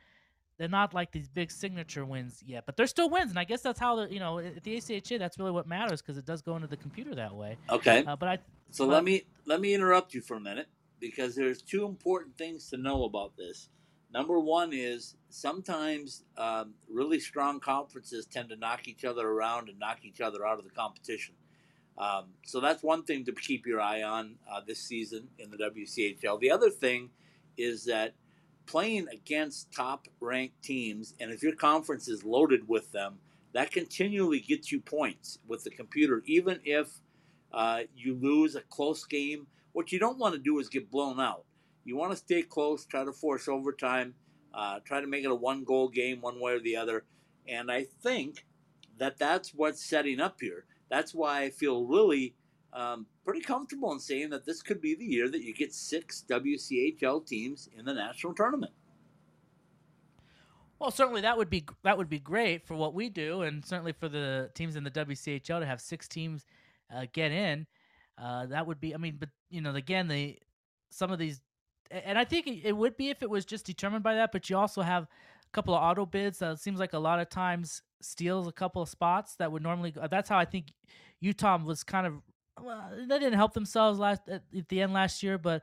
[0.58, 3.62] They're not like these big signature wins yet, but they're still wins, and I guess
[3.62, 6.42] that's how the you know at the ACHA that's really what matters because it does
[6.42, 7.56] go into the computer that way.
[7.70, 8.04] Okay.
[8.04, 8.38] Uh, but I
[8.70, 10.68] so but, let me let me interrupt you for a minute
[11.00, 13.68] because there's two important things to know about this.
[14.12, 19.78] Number one is sometimes um, really strong conferences tend to knock each other around and
[19.78, 21.34] knock each other out of the competition.
[21.96, 25.56] Um, so that's one thing to keep your eye on uh, this season in the
[25.56, 26.40] WCHL.
[26.40, 27.10] The other thing
[27.56, 28.14] is that
[28.66, 33.18] playing against top ranked teams, and if your conference is loaded with them,
[33.52, 36.88] that continually gets you points with the computer, even if
[37.52, 39.46] uh, you lose a close game.
[39.72, 41.44] What you don't want to do is get blown out.
[41.84, 44.14] You want to stay close, try to force overtime,
[44.54, 47.04] uh, try to make it a one goal game one way or the other.
[47.48, 48.44] And I think
[48.98, 50.64] that that's what's setting up here.
[50.90, 52.34] That's why I feel really
[52.72, 56.24] um, pretty comfortable in saying that this could be the year that you get six
[56.28, 58.72] WCHL teams in the national tournament.
[60.78, 63.92] Well, certainly that would be that would be great for what we do, and certainly
[63.92, 66.44] for the teams in the WCHL to have six teams
[66.92, 67.66] uh, get in.
[68.18, 70.38] Uh, that would be, I mean, but you know, again, the
[70.90, 71.40] some of these
[71.92, 74.32] and I think it would be if it was just determined by that.
[74.32, 77.28] But you also have a couple of auto bids It seems like a lot of
[77.28, 79.94] times steals a couple of spots that would normally.
[80.10, 80.72] That's how I think
[81.20, 82.14] Utah was kind of.
[82.60, 85.62] Well, they didn't help themselves last at, the end last year, but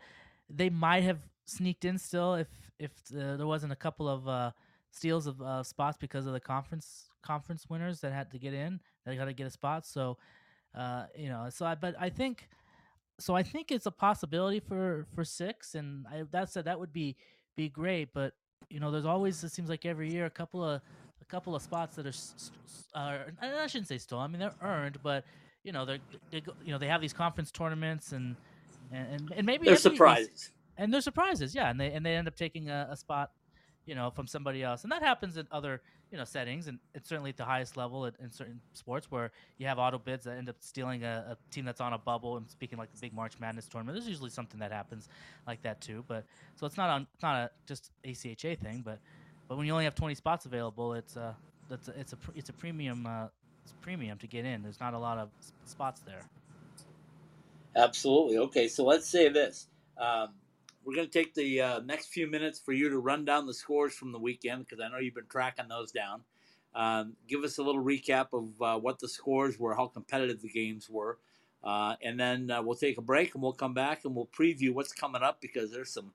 [0.49, 2.47] they might have sneaked in still if
[2.79, 4.51] if uh, there wasn't a couple of uh,
[4.91, 8.79] steals of uh, spots because of the conference conference winners that had to get in.
[9.05, 9.85] They got to get a spot.
[9.85, 10.17] So,
[10.75, 12.47] uh, you know, so I but I think
[13.19, 16.93] so I think it's a possibility for for six, and I, that said, that would
[16.93, 17.15] be
[17.55, 18.13] be great.
[18.13, 18.33] But
[18.69, 20.81] you know, there's always it seems like every year a couple of
[21.21, 22.07] a couple of spots that
[22.95, 24.23] are, uh, I shouldn't say stolen.
[24.23, 25.25] I mean, they're earned, but
[25.69, 25.99] you know, they're
[26.31, 28.35] they go, you know they have these conference tournaments and
[28.91, 30.49] and and maybe they're surprises.
[30.79, 33.29] And they're surprises, yeah, and they and they end up taking a, a spot,
[33.85, 35.79] you know, from somebody else, and that happens in other
[36.11, 39.29] you know settings, and it's certainly at the highest level in, in certain sports where
[39.59, 42.37] you have auto bids that end up stealing a, a, team that's on a bubble.
[42.37, 45.07] And speaking like the big March Madness tournament, there's usually something that happens
[45.45, 46.03] like that too.
[46.07, 48.97] But so it's not on it's not a just ACHA thing, but
[49.47, 51.35] but when you only have 20 spots available, it's a
[51.69, 53.27] it's a it's a, it's a premium uh,
[53.69, 54.63] it's premium to get in.
[54.63, 55.29] There's not a lot of
[55.65, 56.25] spots there.
[57.75, 58.37] Absolutely.
[58.37, 59.67] Okay, so let's say this.
[59.97, 60.29] Um,
[60.83, 63.53] we're going to take the uh, next few minutes for you to run down the
[63.53, 66.21] scores from the weekend because I know you've been tracking those down.
[66.73, 70.49] Um, give us a little recap of uh, what the scores were, how competitive the
[70.49, 71.19] games were,
[71.63, 74.73] uh, and then uh, we'll take a break and we'll come back and we'll preview
[74.73, 76.11] what's coming up because there's some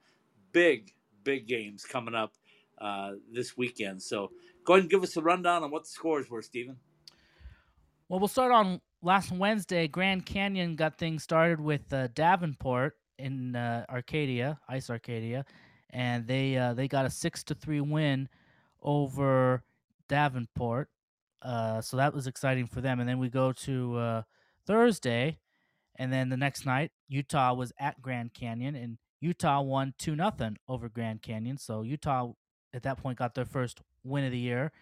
[0.52, 2.32] big, big games coming up
[2.78, 4.02] uh, this weekend.
[4.02, 4.30] So
[4.64, 6.76] go ahead and give us a rundown on what the scores were, Stephen.
[8.08, 9.88] Well, we'll start on last Wednesday.
[9.88, 15.46] Grand Canyon got things started with uh, Davenport in uh, Arcadia, Ice Arcadia,
[15.88, 18.28] and they uh, they got a six to three win
[18.82, 19.62] over
[20.06, 20.90] Davenport.
[21.40, 23.00] Uh, so that was exciting for them.
[23.00, 24.22] And then we go to uh,
[24.66, 25.38] Thursday,
[25.96, 30.58] and then the next night Utah was at Grand Canyon, and Utah won two nothing
[30.68, 31.56] over Grand Canyon.
[31.56, 32.32] So Utah
[32.74, 34.72] at that point got their first win of the year,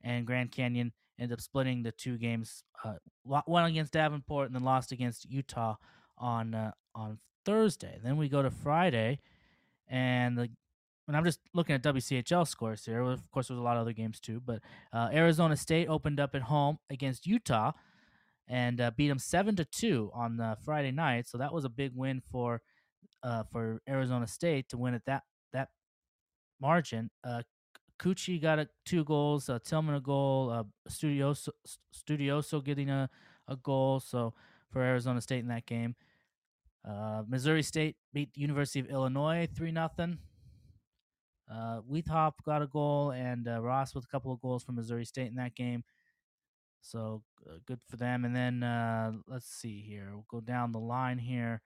[0.00, 4.64] and Grand Canyon ended up splitting the two games, uh, one against Davenport and then
[4.64, 5.76] lost against Utah
[6.16, 7.98] on uh, on Thursday.
[8.02, 9.20] Then we go to Friday,
[9.88, 10.48] and the
[11.06, 13.00] and I'm just looking at WCHL scores here.
[13.02, 14.60] Of course, there's a lot of other games too, but
[14.92, 17.72] uh, Arizona State opened up at home against Utah
[18.46, 21.26] and uh, beat them seven to two on Friday night.
[21.26, 22.60] So that was a big win for
[23.22, 25.68] uh, for Arizona State to win at that that
[26.60, 27.10] margin.
[27.98, 31.48] Cucci got a, two goals, uh, Tillman a goal, uh, Studioso,
[31.94, 33.10] Studioso getting a,
[33.48, 34.00] a goal.
[34.00, 34.34] So
[34.70, 35.96] for Arizona State in that game.
[36.86, 40.18] Uh, Missouri State beat the University of Illinois three nothing.
[41.50, 45.04] Uh, Weethop got a goal, and uh, Ross with a couple of goals from Missouri
[45.04, 45.82] State in that game.
[46.82, 48.24] So uh, good for them.
[48.24, 50.10] And then uh, let's see here.
[50.12, 51.62] We'll go down the line here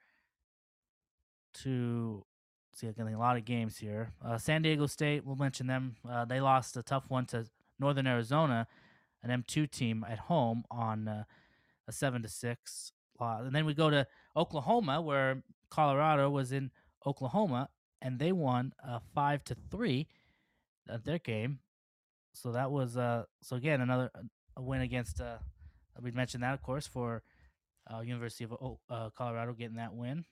[1.62, 2.25] to
[2.73, 4.13] see again a lot of games here.
[4.25, 5.97] Uh, San Diego State, we'll mention them.
[6.09, 7.47] Uh, they lost a tough one to
[7.79, 8.67] Northern Arizona,
[9.23, 11.25] an M2 team at home on uh,
[11.89, 12.93] a seven to six.
[13.21, 14.05] And then we go to
[14.37, 16.73] Oklahoma, where Colorado was in
[17.07, 17.69] Oklahoma,
[18.01, 20.09] and they won a five to three
[20.89, 21.61] at their game.
[22.33, 24.11] So that was uh so again another
[24.57, 25.37] a win against uh
[26.01, 27.23] we mentioned that of course for
[27.93, 30.25] uh, University of uh, Colorado getting that win.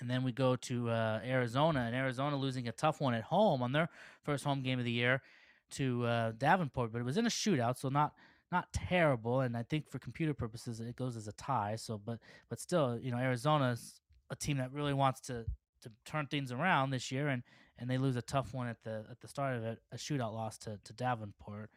[0.00, 3.62] And then we go to uh, Arizona, and Arizona losing a tough one at home
[3.62, 3.88] on their
[4.22, 5.22] first home game of the year
[5.70, 8.14] to uh, Davenport, but it was in a shootout, so not
[8.50, 9.40] not terrible.
[9.40, 11.76] And I think for computer purposes, it goes as a tie.
[11.76, 15.44] So, but but still, you know, Arizona's a team that really wants to
[15.82, 17.42] to turn things around this year, and
[17.78, 20.32] and they lose a tough one at the at the start of it, a shootout
[20.32, 21.70] loss to to Davenport.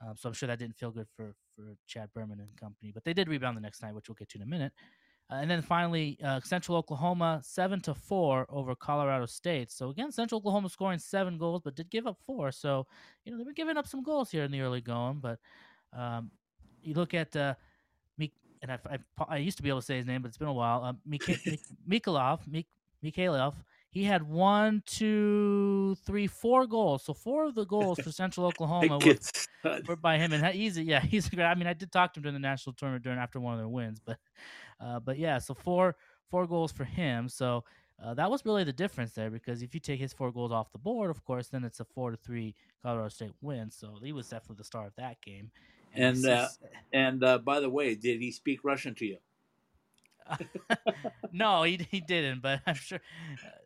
[0.00, 3.04] Um, so I'm sure that didn't feel good for for Chad Berman and company, but
[3.04, 4.72] they did rebound the next night, which we'll get to in a minute.
[5.30, 9.70] Uh, and then finally, uh, Central Oklahoma seven to four over Colorado State.
[9.70, 12.52] So again, Central Oklahoma scoring seven goals, but did give up four.
[12.52, 12.86] So
[13.24, 15.20] you know they've been giving up some goals here in the early going.
[15.20, 15.38] But
[15.92, 16.30] um,
[16.82, 17.54] you look at uh,
[18.18, 20.38] Mik- and I, I, I used to be able to say his name, but it's
[20.38, 20.84] been a while.
[20.84, 22.66] Uh, Mik- Mik- Mikhailov, Mik-
[23.02, 23.54] Mikhailov.
[23.94, 27.04] He had one, two, three, four goals.
[27.04, 29.18] So four of the goals for Central Oklahoma were
[29.86, 31.44] were by him, and he's a, yeah, he's great.
[31.44, 33.60] I mean, I did talk to him during the national tournament during after one of
[33.60, 34.18] their wins, but
[34.80, 35.96] uh, but yeah, so four
[36.30, 37.28] four goals for him.
[37.28, 37.64] So
[38.02, 40.72] uh, that was really the difference there because if you take his four goals off
[40.72, 43.70] the board, of course, then it's a four to three Colorado State win.
[43.70, 45.52] So he was definitely the star of that game.
[45.92, 46.48] And, he's- uh,
[46.92, 49.18] And uh, by the way, did he speak Russian to you?
[51.32, 53.00] no, he he didn't, but I'm sure.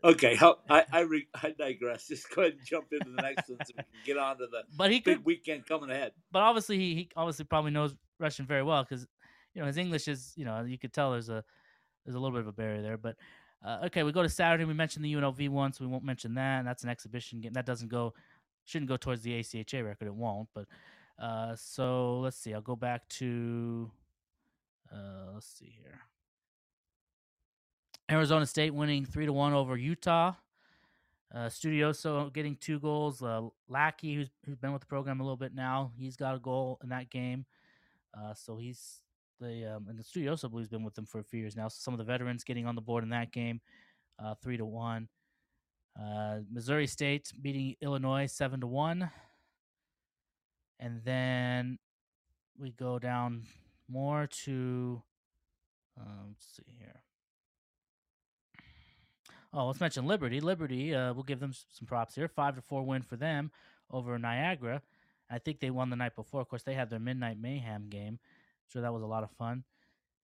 [0.02, 2.08] Okay, how- I I, re, I digress.
[2.08, 4.46] Just go ahead and jump into the next one so we can get on to
[4.46, 6.12] the But he could big weekend coming ahead.
[6.32, 9.06] but obviously he, he obviously probably knows Russian very well because
[9.54, 11.44] you know his English is you know you could tell there's a
[12.04, 12.96] there's a little bit of a barrier there.
[12.96, 13.16] But
[13.64, 14.64] uh, okay, we go to Saturday.
[14.64, 16.60] We mentioned the UNLV one, so we won't mention that.
[16.60, 18.14] And that's an exhibition game that doesn't go
[18.64, 20.06] shouldn't go towards the ACHA record.
[20.08, 20.48] It won't.
[20.54, 20.66] But
[21.18, 22.54] uh, so let's see.
[22.54, 23.90] I'll go back to
[24.92, 25.98] uh, let's see here.
[28.10, 30.34] Arizona State winning three to one over Utah.
[31.34, 33.22] Uh, Studioso getting two goals.
[33.22, 36.38] Uh, Lackey, who's who's been with the program a little bit now, he's got a
[36.38, 37.44] goal in that game.
[38.18, 39.02] Uh, so he's
[39.40, 41.54] the um, and the Studioso I believe has been with them for a few years
[41.54, 41.68] now.
[41.68, 43.60] So some of the veterans getting on the board in that game,
[44.18, 45.08] uh, three to one.
[46.00, 49.10] Uh, Missouri State beating Illinois seven to one,
[50.80, 51.78] and then
[52.58, 53.42] we go down
[53.86, 55.02] more to
[56.00, 57.02] um, let's see here.
[59.52, 60.40] Oh, let's mention Liberty.
[60.40, 62.28] Liberty, uh, we'll give them some props here.
[62.28, 63.50] Five to four win for them
[63.90, 64.82] over Niagara.
[65.30, 66.40] I think they won the night before.
[66.40, 68.18] Of course, they had their Midnight Mayhem game,
[68.66, 69.64] so that was a lot of fun.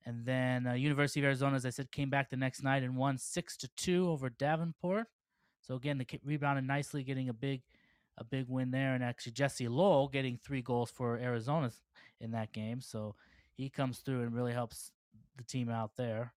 [0.06, 2.96] And then uh, University of Arizona, as I said, came back the next night and
[2.96, 5.06] won six to two over Davenport.
[5.62, 7.62] So again, they rebounded nicely, getting a big,
[8.18, 8.94] a big win there.
[8.94, 11.70] And actually, Jesse Lowell getting three goals for Arizona
[12.20, 12.82] in that game.
[12.82, 13.14] So
[13.54, 14.92] he comes through and really helps
[15.38, 16.34] the team out there.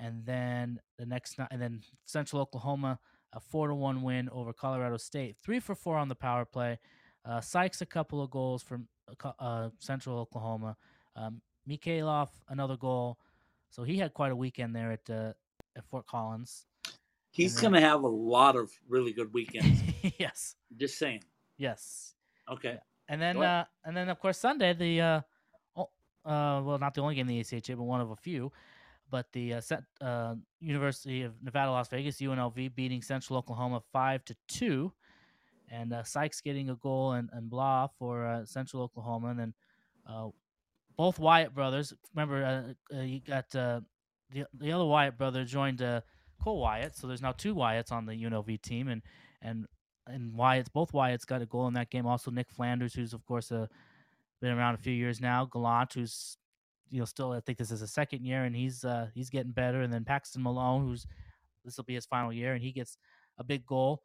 [0.00, 2.98] And then the next night, and then Central Oklahoma,
[3.32, 5.36] a four to one win over Colorado State.
[5.42, 6.78] Three for four on the power play.
[7.24, 8.86] Uh, Sykes a couple of goals from
[9.24, 10.76] uh, uh, Central Oklahoma.
[11.16, 13.18] Um, Mikhailov another goal.
[13.70, 15.32] So he had quite a weekend there at uh,
[15.76, 16.66] at Fort Collins.
[17.30, 19.80] He's going to have a lot of really good weekends.
[20.18, 21.22] yes, Just saying.
[21.56, 22.14] yes.
[22.50, 22.78] Okay.
[23.08, 25.20] And then uh, and then of course Sunday the uh,
[25.76, 28.50] uh, well not the only game in the ACHA but one of a few,
[29.10, 29.60] but the uh,
[30.00, 34.92] uh, University of Nevada Las Vegas UNLV beating Central Oklahoma five to two,
[35.70, 39.54] and uh, Sykes getting a goal and, and blah for uh, Central Oklahoma, and then
[40.08, 40.28] uh,
[40.96, 41.92] both Wyatt brothers.
[42.14, 43.84] Remember uh, you got the
[44.52, 45.82] the other Wyatt brother joined
[46.42, 49.02] Cole Wyatt, so there's now two Wyatts on the UNLV team, and
[49.42, 49.66] and
[50.06, 52.06] and Wyatt's both Wyatt's got a goal in that game.
[52.06, 53.66] Also Nick Flanders, who's of course uh,
[54.40, 55.44] been around a few years now.
[55.44, 56.36] Gallant, who's
[56.90, 59.52] you know still I think this is his second year and he's uh, he's getting
[59.52, 59.82] better.
[59.82, 61.06] And then Paxton Malone, who's
[61.64, 62.96] this will be his final year, and he gets
[63.38, 64.02] a big goal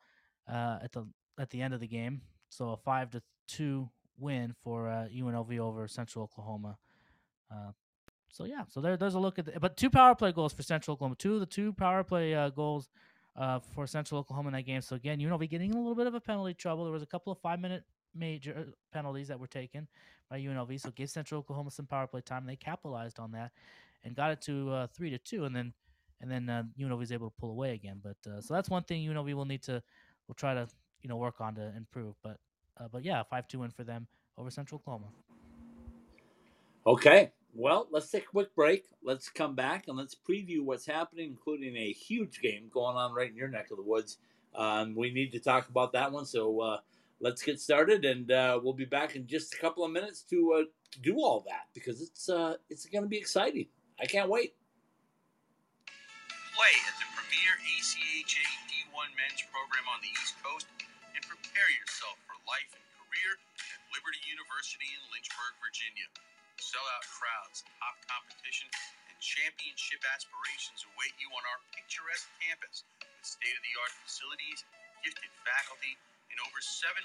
[0.51, 1.07] uh, at the
[1.39, 2.21] at the end of the game.
[2.49, 6.77] So a five to two win for uh, UNLV over Central Oklahoma.
[7.51, 7.71] Uh,
[8.31, 10.63] so yeah, so there, there's a look at the, but two power play goals for
[10.63, 11.15] Central Oklahoma.
[11.15, 12.89] Two of the two power play uh, goals
[13.35, 14.81] uh, for Central Oklahoma in that game.
[14.81, 16.83] So again, UNLV getting a little bit of a penalty trouble.
[16.83, 17.83] There was a couple of five minute
[18.15, 19.87] major uh, penalties that were taken
[20.29, 20.79] by UNLV.
[20.79, 22.45] So give Central Oklahoma some power play time.
[22.45, 23.51] They capitalized on that
[24.03, 25.45] and got it to uh, three to two.
[25.45, 25.73] And then
[26.21, 28.01] and then uh, UNLV is able to pull away again.
[28.01, 29.83] But uh, so that's one thing UNLV will need to
[30.27, 30.67] we'll try to
[31.01, 32.15] you know work on to improve.
[32.23, 32.37] But
[32.77, 34.07] uh, but yeah, five two win for them
[34.37, 35.07] over Central Oklahoma.
[36.85, 38.85] Okay, well, let's take a quick break.
[39.03, 43.29] Let's come back and let's preview what's happening, including a huge game going on right
[43.29, 44.17] in your neck of the woods.
[44.55, 46.77] Um, we need to talk about that one, so uh,
[47.23, 50.59] let's get started, and uh, we'll be back in just a couple of minutes to
[50.59, 50.67] uh,
[50.99, 53.65] do all that because it's uh, it's going to be exciting.
[53.97, 54.59] I can't wait.
[56.53, 60.67] Play at the premier ACHA D1 men's program on the East Coast
[61.15, 63.39] and prepare yourself for life and career
[63.71, 66.05] at Liberty University in Lynchburg, Virginia.
[66.59, 68.69] Sellout crowds, top competition,
[69.09, 74.61] and championship aspirations await you on our picturesque campus with state of the art facilities,
[75.01, 75.97] gifted faculty,
[76.33, 76.97] and over 700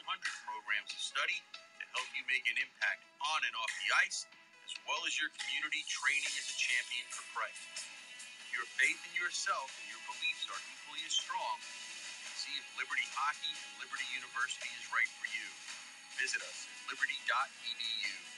[0.48, 4.24] programs of study to help you make an impact on and off the ice,
[4.64, 7.60] as well as your community training as a champion for Christ.
[8.56, 11.56] Your faith in yourself and your beliefs are equally as strong.
[12.40, 15.46] See if Liberty Hockey and Liberty University is right for you.
[16.16, 18.37] Visit us at liberty.edu.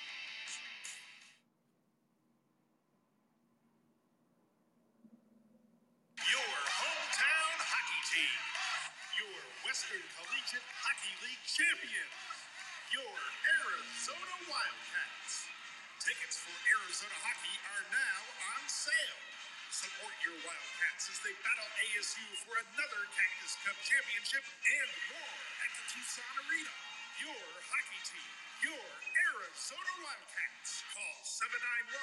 [22.01, 26.73] battle for another Cactus Cup championship and more at the Tucson Arena.
[27.21, 28.31] Your hockey team.
[28.65, 28.87] Your
[29.29, 30.81] Arizona Wildcats.
[30.97, 31.93] Call 791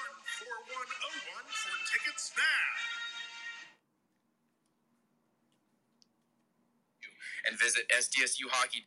[1.43, 2.71] 4101 for tickets now.
[7.47, 8.83] and visit SDSU Hockey.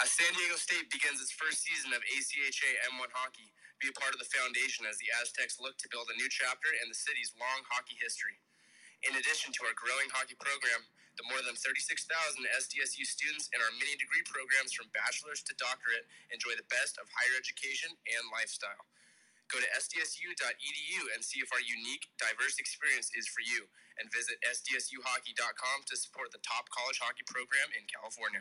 [0.00, 3.48] As San Diego State begins its first season of ACHA M1 hockey,
[3.80, 6.68] be a part of the foundation as the Aztecs look to build a new chapter
[6.84, 8.43] in the city's long hockey history.
[9.04, 10.80] In addition to our growing hockey program,
[11.20, 16.08] the more than 36,000 SDSU students in our mini degree programs from bachelor's to doctorate
[16.32, 18.88] enjoy the best of higher education and lifestyle.
[19.52, 23.68] Go to sdsu.edu and see if our unique, diverse experience is for you,
[24.00, 28.40] and visit sdsuhockey.com to support the top college hockey program in California.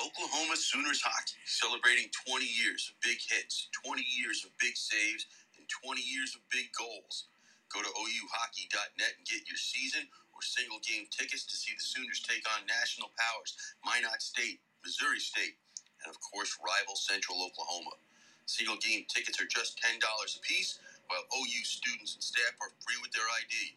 [0.00, 5.26] Oklahoma Sooners hockey, celebrating 20 years of big hits, 20 years of big saves,
[5.58, 7.28] and 20 years of big goals.
[7.72, 10.04] Go to ouhockey.net and get your season
[10.36, 15.20] or single game tickets to see the Sooners take on national powers Minot State, Missouri
[15.20, 15.56] State,
[16.04, 17.96] and of course, rival Central Oklahoma.
[18.44, 20.78] Single game tickets are just $10 a piece,
[21.08, 23.76] while OU students and staff are free with their ID.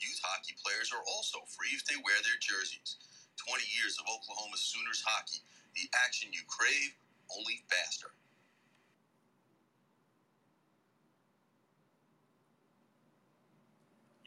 [0.00, 2.96] Youth hockey players are also free if they wear their jerseys.
[3.48, 5.40] 20 years of Oklahoma Sooners hockey,
[5.76, 6.92] the action you crave,
[7.32, 8.12] only faster.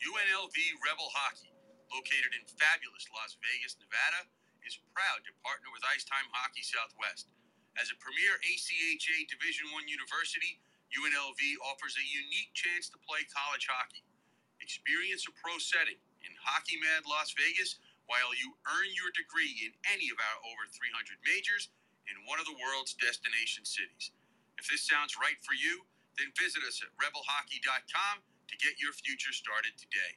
[0.04, 1.56] UNLV Rebel Hockey,
[1.88, 4.28] located in fabulous Las Vegas, Nevada,
[4.68, 7.32] is proud to partner with Ice Time Hockey Southwest.
[7.80, 10.60] As a premier ACHA Division I university,
[10.92, 14.04] UNLV offers a unique chance to play college hockey.
[14.60, 17.80] Experience a pro setting in Hockey Mad Las Vegas
[18.12, 21.72] while you earn your degree in any of our over 300 majors
[22.12, 24.12] in one of the world's destination cities.
[24.60, 25.88] If this sounds right for you,
[26.20, 30.14] then visit us at rebelhockey.com to get your future started today.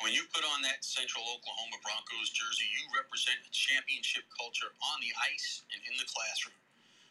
[0.00, 4.96] When you put on that Central Oklahoma Broncos jersey, you represent a championship culture on
[5.04, 6.56] the ice and in the classroom.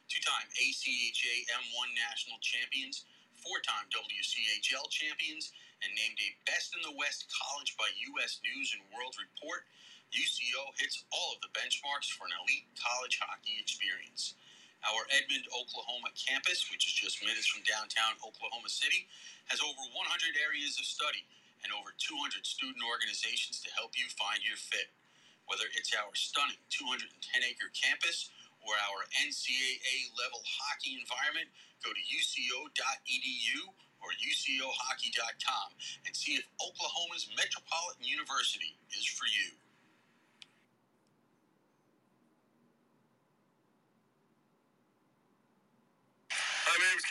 [0.09, 3.05] Two time ACHA M1 national champions,
[3.41, 8.41] four time WCHL champions and named a Best in the West college by U.S.
[8.45, 9.65] News and World Report,
[10.13, 14.37] UCO hits all of the benchmarks for an elite college hockey experience.
[14.85, 19.09] Our Edmond, Oklahoma campus, which is just minutes from downtown Oklahoma City,
[19.49, 21.25] has over 100 areas of study
[21.65, 24.93] and over 200 student organizations to help you find your fit.
[25.49, 27.09] Whether it's our stunning 210
[27.41, 28.29] acre campus
[28.61, 31.49] or our NCAA level hockey environment,
[31.81, 33.59] go to uco.edu
[34.05, 35.67] or ucohockey.com
[36.05, 39.49] and see if Oklahoma's Metropolitan University is for you.
[46.65, 47.05] Hi, my name is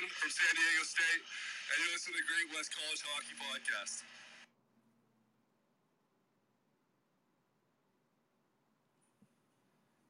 [0.00, 4.00] From San Diego State, and you're listening to the Great West College Hockey Podcast.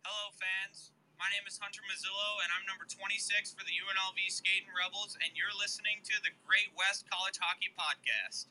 [0.06, 0.94] Hello, fans.
[1.18, 3.18] My name is Hunter Mazzillo, and I'm number 26
[3.50, 8.46] for the UNLV Skating Rebels, and you're listening to the Great West College Hockey Podcast.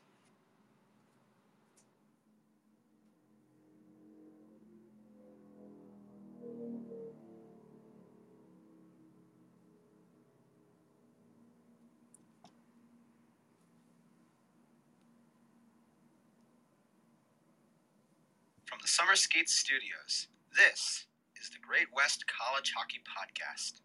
[19.00, 21.06] Summer Skates Studios, this
[21.40, 23.80] is the Great West College Hockey Podcast.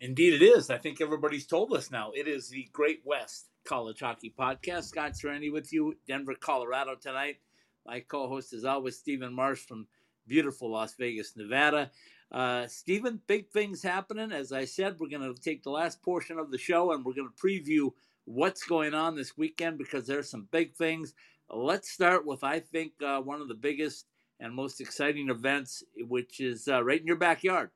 [0.00, 0.70] Indeed, it is.
[0.70, 2.12] I think everybody's told us now.
[2.14, 4.84] It is the Great West College Hockey Podcast.
[4.84, 7.38] Scott Serenity with you, Denver, Colorado tonight.
[7.84, 9.88] My co host is always Stephen Marsh from
[10.28, 11.90] beautiful Las Vegas, Nevada.
[12.30, 14.30] Uh, Stephen, big things happening.
[14.30, 17.14] As I said, we're going to take the last portion of the show and we're
[17.14, 17.90] going to preview
[18.26, 21.14] what's going on this weekend because there's some big things.
[21.48, 24.06] Let's start with, I think, uh, one of the biggest
[24.40, 27.70] and most exciting events, which is uh, right in your backyard.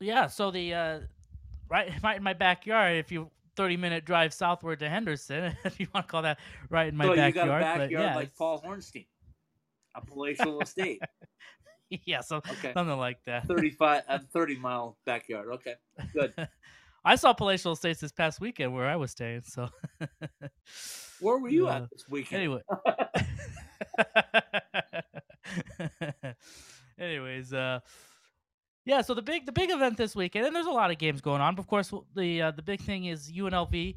[0.00, 1.00] Yeah, so the uh,
[1.68, 2.96] right right in my backyard.
[2.96, 6.38] If you thirty minute drive southward to Henderson, if you want to call that
[6.70, 7.34] right in my so backyard.
[7.34, 9.06] you got a but backyard yeah, like it's- Paul Hornstein,
[9.94, 11.02] a palatial estate.
[12.04, 12.72] yeah, so Okay.
[12.72, 13.46] something like that.
[13.46, 15.74] 35 a 30 mile backyard okay
[16.14, 16.32] good
[17.04, 19.42] I saw palatial estates this past weekend where I was staying.
[19.42, 19.68] So
[21.20, 22.60] where were you Uh, at this weekend anyway.
[26.98, 27.80] Anyways, uh,
[28.84, 29.00] yeah.
[29.02, 31.40] So the big the big event this weekend, and there's a lot of games going
[31.40, 31.54] on.
[31.54, 33.96] But of course, the uh, the big thing is UNLV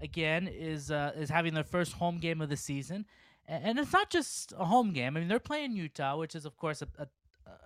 [0.00, 3.06] again is uh, is having their first home game of the season,
[3.46, 5.16] and it's not just a home game.
[5.16, 7.06] I mean, they're playing Utah, which is of course a, a,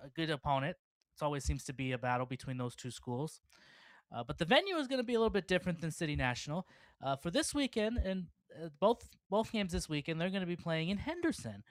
[0.05, 0.77] a good opponent.
[1.15, 3.41] It always seems to be a battle between those two schools.
[4.11, 6.65] Uh, but the venue is going to be a little bit different than City National
[7.03, 10.55] uh, for this weekend, and uh, both both games this weekend they're going to be
[10.55, 11.63] playing in Henderson,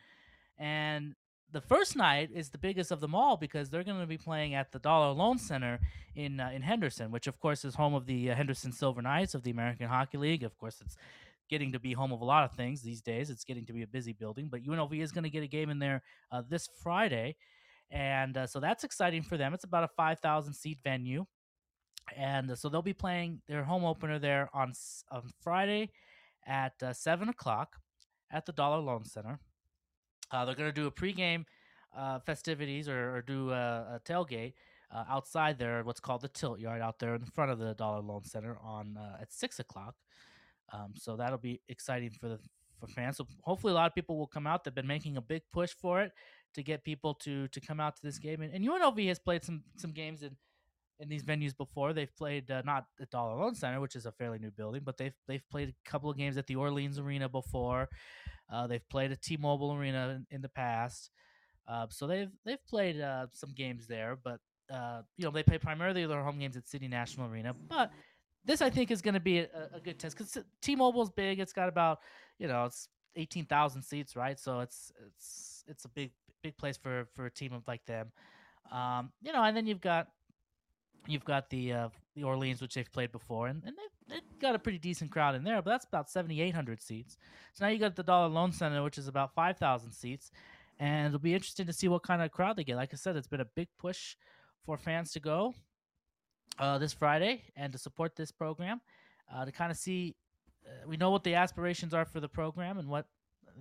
[0.59, 1.15] and
[1.53, 4.55] the first night is the biggest of them all because they're going to be playing
[4.55, 5.81] at the Dollar Loan Center
[6.15, 9.35] in uh, in Henderson, which of course is home of the uh, Henderson Silver Knights
[9.35, 10.43] of the American Hockey League.
[10.43, 10.97] Of course, it's
[11.49, 13.31] getting to be home of a lot of things these days.
[13.31, 15.71] It's getting to be a busy building, but UNLV is going to get a game
[15.71, 17.37] in there uh, this Friday,
[17.91, 19.55] and uh, so that's exciting for them.
[19.55, 21.27] It's about a five thousand seat venue
[22.15, 24.73] and uh, so they'll be playing their home opener there on
[25.11, 25.91] on Friday
[26.47, 27.77] at uh, seven o'clock
[28.31, 29.39] at the Dollar Loan Center.
[30.31, 31.45] Uh, they're going to do a pregame
[31.97, 34.55] uh, festivities or, or do a, a tailgate
[34.91, 38.01] uh, outside there, what's called the Tilt Yard, out there in front of the Dollar
[38.01, 39.95] Loan Center on uh, at six o'clock.
[40.73, 42.39] Um, so that'll be exciting for the
[42.79, 43.17] for fans.
[43.17, 44.65] So hopefully, a lot of people will come out.
[44.65, 46.13] They've been making a big push for it
[46.55, 48.43] to get people to to come out to this game.
[48.43, 50.37] And, and UNLV has played some some games in
[51.01, 51.93] in these venues before.
[51.93, 54.97] They've played uh, not at Dollar Loan Center, which is a fairly new building, but
[54.97, 57.89] they've they've played a couple of games at the Orleans Arena before.
[58.53, 61.11] Uh, they've played at T-Mobile Arena in, in the past,
[61.69, 64.17] uh, so they've they've played uh, some games there.
[64.23, 64.41] But
[64.73, 67.55] uh, you know they play primarily their home games at City National Arena.
[67.55, 67.91] But
[68.45, 71.41] this I think is going to be a, a good test because T-Mobile's big.
[71.41, 71.99] It's got about
[72.39, 74.39] you know it's eighteen thousand seats, right?
[74.39, 78.13] So it's it's it's a big big place for for a team of like them.
[78.71, 80.09] Um, you know, and then you've got
[81.09, 84.55] you've got the uh, the Orleans, which they've played before, and, and they've, they've got
[84.55, 87.19] a pretty decent crowd in there, but that's about 7,800 seats.
[87.53, 90.31] So now you got the Dollar Loan Center, which is about 5,000 seats,
[90.79, 92.77] and it'll be interesting to see what kind of crowd they get.
[92.77, 94.17] Like I said, it's been a big push
[94.65, 95.55] for fans to go
[96.59, 98.81] uh, this Friday and to support this program,
[99.33, 100.17] uh, to kind of see.
[100.67, 103.07] Uh, we know what the aspirations are for the program and what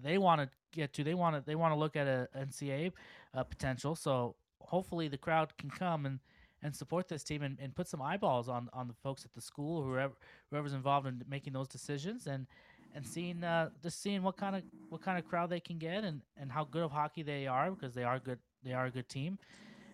[0.02, 1.04] they want to get to.
[1.04, 2.94] They want to they want to look at a NCAA
[3.34, 3.96] uh, potential.
[3.96, 6.20] So hopefully the crowd can come and
[6.66, 9.42] and support this team and, and put some eyeballs on, on the folks at the
[9.42, 10.14] school, whoever
[10.50, 12.48] whoever's involved in making those decisions, and
[12.96, 16.04] and seeing uh, just seeing what kind of what kind of crowd they can get
[16.04, 18.92] and, and how good of hockey they are because they are good they are a
[18.92, 19.38] good team,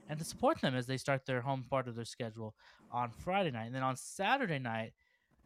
[0.07, 2.55] and to support them as they start their home part of their schedule
[2.89, 3.65] on Friday night.
[3.65, 4.93] And then on Saturday night,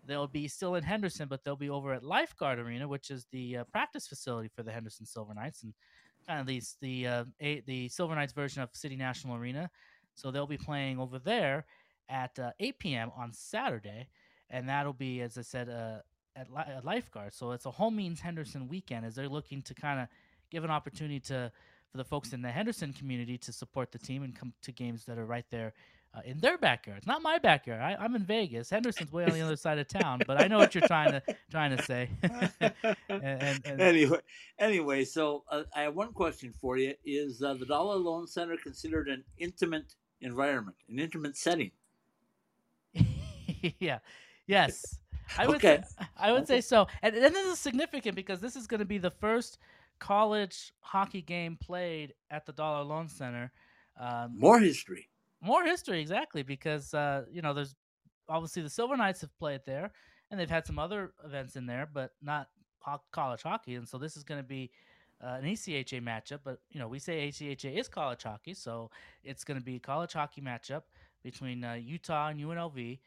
[0.05, 3.57] they'll be still in Henderson, but they'll be over at Lifeguard Arena, which is the
[3.57, 5.73] uh, practice facility for the Henderson Silver Knights, and
[6.28, 9.71] kind of these the uh, the Silver Knights version of City National Arena.
[10.16, 11.66] So they'll be playing over there
[12.09, 13.11] at uh, 8 p.m.
[13.16, 14.07] on Saturday,
[14.49, 15.99] and that'll be, as I said, uh,
[16.36, 17.34] at, li- Lifeguard.
[17.34, 20.07] So it's a home means Henderson weekend as they're looking to kind of
[20.51, 21.51] give an opportunity to
[21.95, 25.05] for the folks in the Henderson community to support the team and come to games
[25.05, 25.74] that are right there
[26.13, 26.97] uh, in their backyard.
[26.97, 27.82] It's not my backyard.
[27.82, 28.70] I, I'm in Vegas.
[28.70, 31.22] Henderson's way on the other side of town, but I know what you're trying to
[31.51, 32.09] trying to say.
[32.24, 34.20] and, and, and anyway,
[34.59, 38.57] anyway, so uh, I have one question for you: Is uh, the Dollar Loan Center
[38.57, 41.72] considered an intimate environment, an intimate setting?
[43.80, 43.99] yeah.
[44.47, 44.99] Yes.
[45.38, 45.82] I would Okay.
[45.97, 46.88] say, I would say so.
[47.01, 49.57] And, and this is significant because this is going to be the first
[49.99, 53.51] college hockey game played at the Dollar Loan Center.
[53.99, 55.09] Um, More history.
[55.41, 57.76] more history exactly because uh, you know there's
[58.28, 59.91] obviously the Silver Knights have played there
[60.32, 62.49] and they've had some other events in there, but not
[62.80, 63.76] ho- college hockey.
[63.76, 64.72] And so this is going to be
[65.24, 66.39] uh, an ACHA matchup.
[66.43, 68.91] But you know we say ACHA is college hockey, so
[69.24, 70.84] it's going to be a college hockey matchup
[71.24, 72.99] between uh, Utah and UNLV.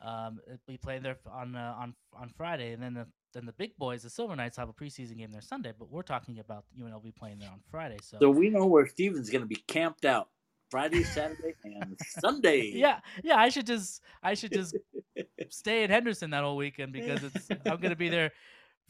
[0.00, 3.76] Um, be playing there on uh, on on Friday, and then the then the big
[3.76, 5.72] boys, the Silver Knights, have a preseason game there Sunday.
[5.76, 7.98] But we're talking about UNLV playing there on Friday.
[8.02, 10.28] So, So we know where Steven's going to be camped out
[10.70, 12.66] Friday, Saturday, and Sunday.
[12.74, 14.76] yeah, yeah, I should just I should just
[15.48, 18.32] stay in Henderson that whole weekend because it's I'm gonna be there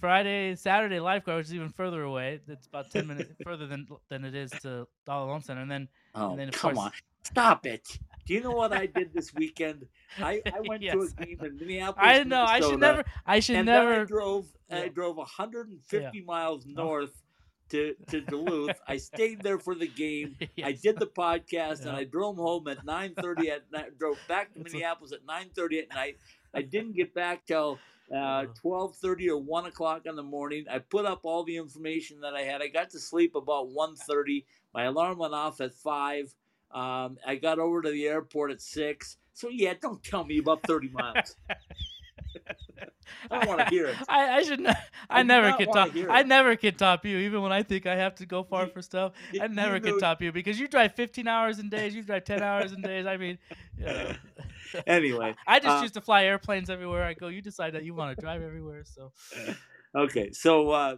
[0.00, 2.40] Friday, Saturday lifeguard, which is even further away.
[2.48, 5.88] It's about ten minutes further than than it is to Dollar Loan Center, and then
[6.14, 6.92] Oh, and then of come course, on.
[7.24, 7.98] Stop it.
[8.26, 9.86] Do you know what I did this weekend?
[10.18, 11.96] I, I went to a game in Minneapolis.
[11.98, 14.46] I know I should never I should and then I never drove.
[14.70, 14.88] I Yeah.
[14.88, 16.72] drove 150 miles oh.
[16.72, 17.22] north
[17.70, 18.78] to to Duluth.
[18.86, 20.36] I stayed there for the game.
[20.62, 23.98] I did the podcast, and I drove home at 9:30 at night.
[23.98, 26.18] Drove back to Minneapolis at 9:30 at night.
[26.52, 27.78] I didn't get back till
[28.12, 28.46] uh, Uh.
[28.62, 30.64] 12:30 or 1 o'clock in the morning.
[30.70, 32.62] I put up all the information that I had.
[32.62, 34.44] I got to sleep about 1:30.
[34.72, 36.34] My alarm went off at five.
[36.70, 39.16] Um, I got over to the airport at six.
[39.32, 41.36] So yeah, don't tell me about 30 miles.
[43.30, 43.96] I don't want to hear it.
[44.08, 44.60] I, I should.
[44.60, 44.70] Ne-
[45.10, 45.90] I I, never not could top.
[46.08, 48.82] I never could top you, even when I think I have to go far for
[48.82, 49.12] stuff.
[49.32, 51.94] you- I never you could top you because you drive 15 hours in days.
[51.94, 53.06] You drive 10 hours in days.
[53.06, 53.38] I mean,
[53.78, 54.12] you know.
[54.86, 57.28] Anyway, I just uh, choose to fly airplanes everywhere I go.
[57.28, 58.84] You decide that you want to drive everywhere.
[58.84, 59.12] So
[59.94, 60.96] Okay, so uh,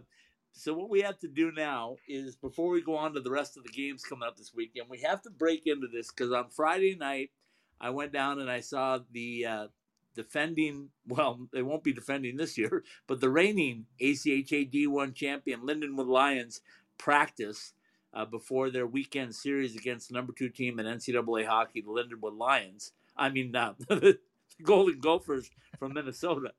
[0.53, 3.57] so what we have to do now is before we go on to the rest
[3.57, 6.49] of the games coming up this weekend, we have to break into this because on
[6.49, 7.29] Friday night
[7.79, 9.67] I went down and I saw the uh,
[10.15, 10.89] defending.
[11.07, 16.61] Well, they won't be defending this year, but the reigning ACHA D1 champion Lindenwood Lions
[16.97, 17.73] practice
[18.13, 22.37] uh, before their weekend series against the number two team in NCAA hockey, the Lindenwood
[22.37, 22.93] Lions.
[23.17, 24.19] I mean, uh, the
[24.63, 25.49] Golden Gophers
[25.79, 26.51] from Minnesota.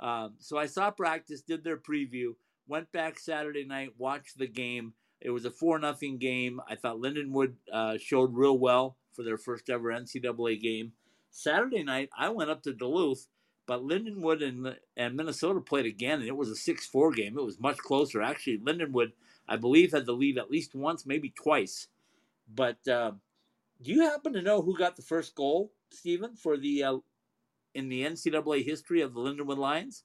[0.00, 2.34] Um, so I saw practice, did their preview,
[2.66, 4.92] went back Saturday night, watched the game.
[5.20, 6.60] It was a four nothing game.
[6.68, 10.92] I thought Lindenwood uh, showed real well for their first ever NCAA game.
[11.30, 13.26] Saturday night, I went up to Duluth,
[13.66, 17.36] but Lindenwood and and Minnesota played again, and it was a six four game.
[17.36, 18.22] It was much closer.
[18.22, 19.12] Actually, Lindenwood,
[19.48, 21.88] I believe, had the lead at least once, maybe twice.
[22.52, 23.12] But uh,
[23.82, 26.98] do you happen to know who got the first goal, Stephen, for the uh,
[27.74, 30.04] in the NCAA history of the Lindenwood Lions?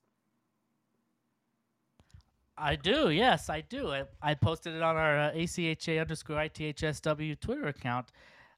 [2.57, 3.09] I do.
[3.09, 3.89] Yes, I do.
[3.89, 8.11] I, I posted it on our uh, ACHA underscore ITHSW Twitter account,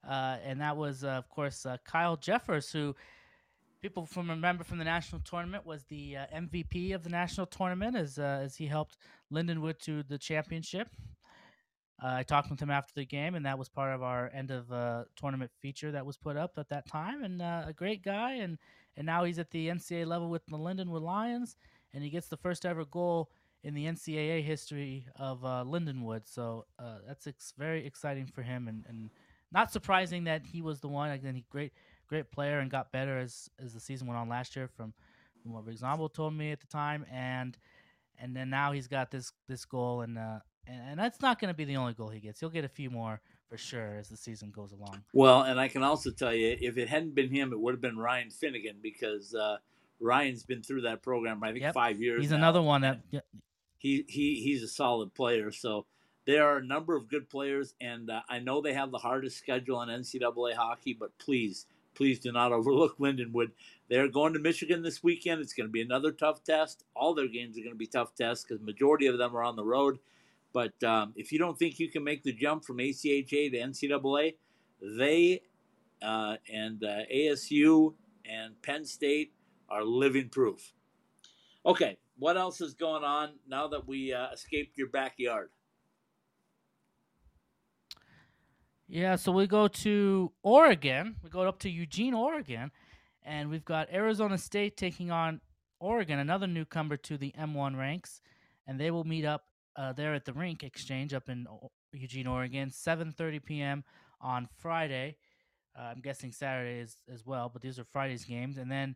[0.07, 2.93] uh, and that was, uh, of course, uh, Kyle Jeffers, who
[3.82, 7.95] people from remember from the national tournament was the uh, MVP of the national tournament
[7.95, 8.97] as uh, as he helped
[9.32, 10.89] Lindenwood to the championship.
[12.04, 14.52] Uh, I talked with him after the game, and that was part of our end
[14.52, 17.24] of uh, tournament feature that was put up at that time.
[17.24, 18.58] And uh, a great guy, and
[18.98, 21.56] and now he's at the NCAA level with the Lindenwood Lions,
[21.93, 23.30] and he gets the first ever goal
[23.64, 26.22] in the NCAA history of uh, Lindenwood.
[26.26, 29.10] So uh, that's ex- very exciting for him, and, and
[29.52, 31.12] not surprising that he was the one.
[31.12, 31.72] Again, he great
[32.08, 34.93] great player and got better as as the season went on last year from,
[35.41, 37.58] from what Zombo told me at the time, and
[38.20, 41.49] and then now he's got this this goal, and uh, and, and that's not going
[41.49, 42.39] to be the only goal he gets.
[42.39, 45.01] He'll get a few more for sure as the season goes along.
[45.13, 47.82] Well, and I can also tell you, if it hadn't been him, it would have
[47.82, 49.57] been Ryan Finnegan because uh,
[49.99, 51.74] Ryan's been through that program, I think, Yep.
[51.74, 52.22] five years.
[52.22, 53.01] He's now, another one that
[53.78, 55.51] he he he's a solid player.
[55.51, 55.86] So
[56.26, 59.38] there are a number of good players, and uh, I know they have the hardest
[59.38, 60.93] schedule in NCAA hockey.
[60.99, 63.51] But please, please do not overlook Lindenwood.
[63.89, 65.41] They're going to Michigan this weekend.
[65.41, 66.84] It's going to be another tough test.
[66.95, 69.55] All their games are going to be tough tests because majority of them are on
[69.55, 69.99] the road.
[70.56, 74.36] But um, if you don't think you can make the jump from ACHA to NCAA,
[74.82, 75.41] they
[76.01, 77.93] uh, and uh, ASU
[78.24, 79.34] and Penn State
[79.68, 80.72] are living proof.
[81.66, 85.49] Okay, what else is going on now that we uh, escaped your backyard?
[88.88, 91.18] Yeah, so we go to Oregon.
[91.22, 92.72] We go up to Eugene, Oregon,
[93.24, 95.41] and we've got Arizona State taking on
[95.82, 98.22] Oregon, another newcomer to the M1 ranks,
[98.66, 99.43] and they will meet up
[99.76, 101.47] uh, there at the Rink Exchange up in
[101.93, 103.84] Eugene, Oregon, 7:30 p.m.
[104.21, 105.17] on Friday.
[105.78, 108.95] Uh, I'm guessing Saturday is as well, but these are Friday's games, and then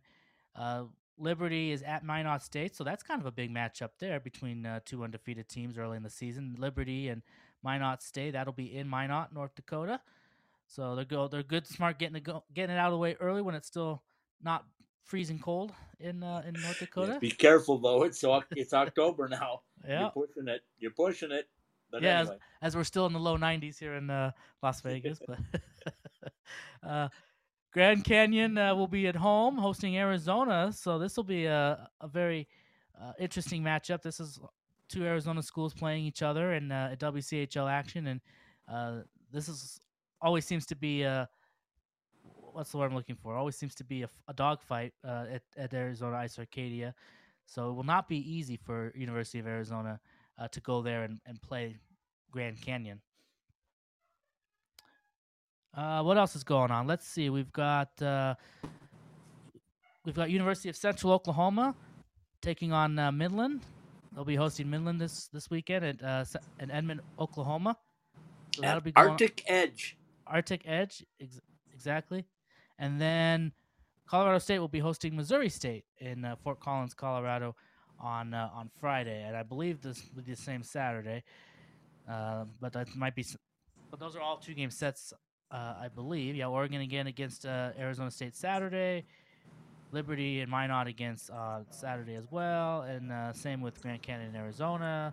[0.56, 0.84] uh,
[1.18, 4.80] Liberty is at Minot State, so that's kind of a big matchup there between uh,
[4.84, 6.56] two undefeated teams early in the season.
[6.58, 7.22] Liberty and
[7.62, 8.32] Minot State.
[8.32, 10.00] That'll be in Minot, North Dakota.
[10.66, 13.16] So they're go they're good, smart getting it go, getting it out of the way
[13.20, 14.02] early when it's still
[14.42, 14.64] not
[15.10, 17.18] freezing cold in uh, in North Dakota.
[17.20, 19.62] Be careful though; it's it's October now.
[19.88, 20.00] Yeah.
[20.00, 20.60] You're pushing it.
[20.78, 21.48] You're pushing it.
[21.90, 24.32] But Yeah, as, anyway, as we're still in the low 90s here in uh,
[24.62, 25.22] Las Vegas.
[25.26, 25.38] But
[26.86, 27.08] uh,
[27.72, 32.08] Grand Canyon uh, will be at home hosting Arizona, so this will be a, a
[32.08, 32.46] very
[33.00, 34.02] uh, interesting matchup.
[34.02, 34.38] This is
[34.90, 38.20] two Arizona schools playing each other in uh, a WCHL action, and
[38.70, 38.96] uh,
[39.32, 39.80] this is
[40.20, 41.26] always seems to be a
[42.54, 43.36] what's the word I'm looking for?
[43.36, 46.94] Always seems to be a dogfight uh, at, at Arizona Ice Arcadia.
[47.46, 49.98] So it will not be easy for University of Arizona
[50.38, 51.76] uh, to go there and, and play
[52.30, 53.00] Grand Canyon.
[55.74, 56.86] Uh, what else is going on?
[56.86, 57.30] Let's see.
[57.30, 58.34] We've got uh,
[60.04, 61.74] we've got University of Central Oklahoma
[62.40, 63.60] taking on uh, Midland.
[64.12, 66.24] They'll be hosting Midland this this weekend at uh,
[66.58, 67.76] in Edmond, Oklahoma.
[68.56, 69.96] So that'll be going Arctic Edge.
[70.26, 71.40] Arctic Edge, ex-
[71.72, 72.24] exactly.
[72.80, 73.52] And then
[74.06, 77.54] Colorado State will be hosting Missouri State in uh, Fort Collins, Colorado,
[78.00, 81.22] on uh, on Friday, and I believe this will be the same Saturday.
[82.10, 83.24] Uh, but that might be.
[83.90, 85.12] But those are all two game sets,
[85.50, 86.34] uh, I believe.
[86.34, 89.04] Yeah, Oregon again against uh, Arizona State Saturday.
[89.92, 95.12] Liberty and Minot against uh, Saturday as well, and same with Grand Canyon, Arizona,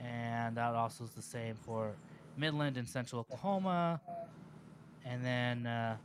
[0.00, 1.94] and that also is the same for
[2.36, 4.00] Midland and Central Oklahoma,
[5.04, 5.96] and then uh,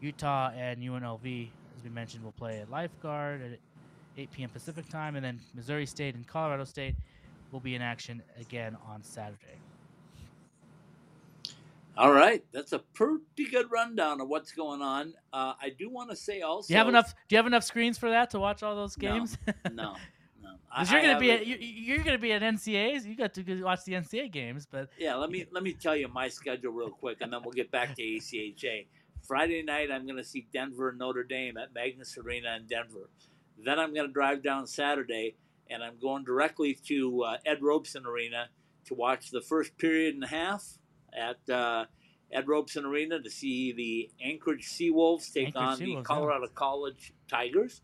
[0.00, 3.58] Utah and UNLV, as we mentioned, will play at Lifeguard at
[4.18, 4.48] 8 p.m.
[4.50, 6.94] Pacific time, and then Missouri State and Colorado State
[7.52, 9.58] will be in action again on Saturday.
[11.96, 13.20] All right, that's a pretty
[13.50, 15.12] good rundown of what's going on.
[15.32, 16.68] Uh, I do want to say also.
[16.68, 17.14] Do you have enough?
[17.28, 19.36] Do you have enough screens for that to watch all those games?
[19.70, 19.96] No,
[20.42, 20.50] no.
[20.72, 23.04] I- Because you're gonna be it- at, you, you're gonna be at NCA's.
[23.04, 26.08] You got to watch the NCAA games, but Yeah, let me let me tell you
[26.08, 28.86] my schedule real quick, and then we'll get back to ACHA.
[29.30, 33.10] Friday night, I'm going to see Denver and Notre Dame at Magness Arena in Denver.
[33.64, 35.36] Then I'm going to drive down Saturday,
[35.70, 38.48] and I'm going directly to uh, Ed Robson Arena
[38.86, 40.64] to watch the first period and a half
[41.16, 41.84] at uh,
[42.32, 46.02] Ed Robson Arena to see the Anchorage Seawolves take Anchorage on the Seawolves, yeah.
[46.02, 47.82] Colorado College Tigers.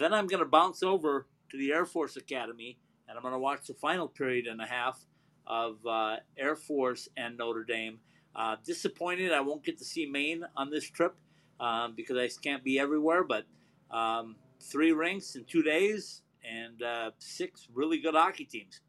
[0.00, 2.76] Then I'm going to bounce over to the Air Force Academy,
[3.08, 4.98] and I'm going to watch the final period and a half
[5.46, 8.00] of uh, Air Force and Notre Dame.
[8.36, 11.16] Uh, disappointed I won't get to see Maine on this trip
[11.58, 13.46] um, because I can't be everywhere, but
[13.90, 18.80] um, three rinks in two days and uh, six really good hockey teams.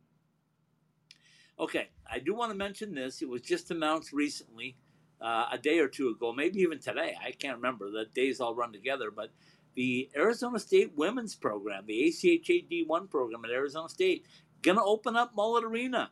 [1.59, 3.21] Okay, I do want to mention this.
[3.21, 4.75] It was just announced recently,
[5.21, 7.15] uh, a day or two ago, maybe even today.
[7.23, 7.89] I can't remember.
[7.89, 9.31] The days all run together, but
[9.75, 14.25] the Arizona State women's program, the ACHA D1 program at Arizona State,
[14.61, 16.11] gonna open up Mullet Arena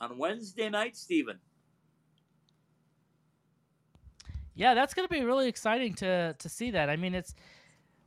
[0.00, 1.38] on Wednesday night, Stephen.
[4.54, 6.90] Yeah, that's going to be really exciting to to see that.
[6.90, 7.34] I mean, it's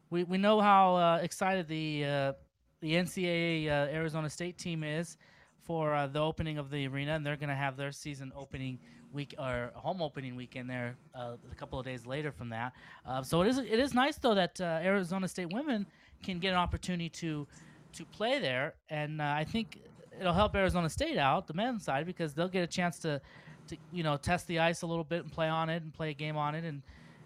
[0.10, 2.34] we, we know how uh, excited the uh,
[2.82, 5.18] the NCAA uh, Arizona State team is
[5.64, 8.80] for uh, the opening of the arena, and they're going to have their season opening
[9.12, 12.74] week or home opening weekend there uh, a couple of days later from that.
[13.06, 15.88] Uh, so it is it is nice though that Arizona State women
[16.24, 17.48] can get an opportunity to
[17.94, 19.80] to play there, and I think
[20.20, 23.22] it'll help Arizona State out the men's side because they'll get a chance to
[23.68, 26.10] to you know test the ice a little bit and play on it and play
[26.12, 26.82] a game on it and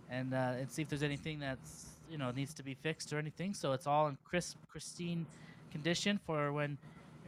[0.10, 3.20] and uh, and see if there's anything that's you know needs to be fixed or
[3.20, 3.54] anything.
[3.54, 5.26] So it's all in crisp, pristine
[5.72, 6.78] condition for when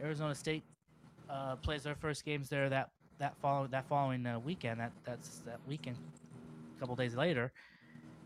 [0.02, 0.64] Arizona State
[1.30, 4.80] uh, plays their first games there that that follow that following uh, weekend.
[4.80, 5.96] That that's that weekend,
[6.76, 7.52] a couple days later,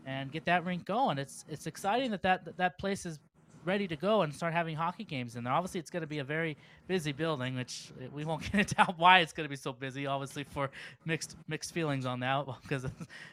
[0.05, 1.17] and get that rink going.
[1.17, 3.19] It's it's exciting that that that, that place is
[3.67, 5.53] ready to go and start having hockey games in there.
[5.53, 6.57] Obviously, it's going to be a very
[6.87, 10.07] busy building, which uh, we won't get into why it's going to be so busy.
[10.07, 10.69] Obviously, for
[11.05, 12.83] mixed mixed feelings on that because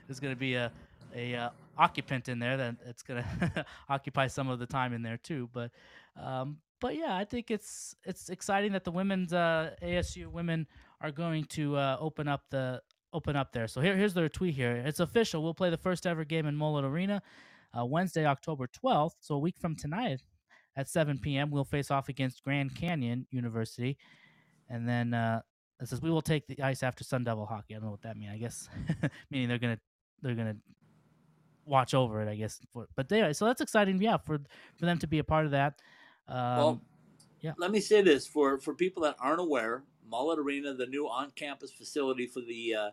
[0.06, 0.70] there's going to be a
[1.14, 5.02] a uh, occupant in there that it's going to occupy some of the time in
[5.02, 5.48] there too.
[5.52, 5.70] But
[6.20, 10.66] um, but yeah, I think it's it's exciting that the women's uh, ASU women
[11.00, 12.82] are going to uh, open up the
[13.12, 13.68] open up there.
[13.68, 14.82] So here, here's their tweet here.
[14.84, 15.42] It's official.
[15.42, 17.22] We'll play the first ever game in Mullet Arena
[17.78, 19.12] uh, Wednesday, October 12th.
[19.20, 20.20] So a week from tonight
[20.76, 23.96] at 7 p.m., we'll face off against Grand Canyon University.
[24.68, 25.40] And then uh,
[25.80, 27.74] it says we will take the ice after Sun Devil hockey.
[27.74, 28.32] I don't know what that means.
[28.32, 28.68] I guess
[29.30, 29.78] meaning they're gonna
[30.22, 30.56] they're gonna
[31.66, 32.28] watch over it.
[32.28, 32.60] I guess.
[32.72, 34.00] For, but anyway, so that's exciting.
[34.00, 34.38] Yeah, for
[34.78, 35.74] for them to be a part of that.
[36.28, 36.80] Um, well,
[37.40, 37.52] yeah.
[37.58, 41.72] Let me say this for for people that aren't aware, Mullet Arena, the new on-campus
[41.72, 42.90] facility for the uh,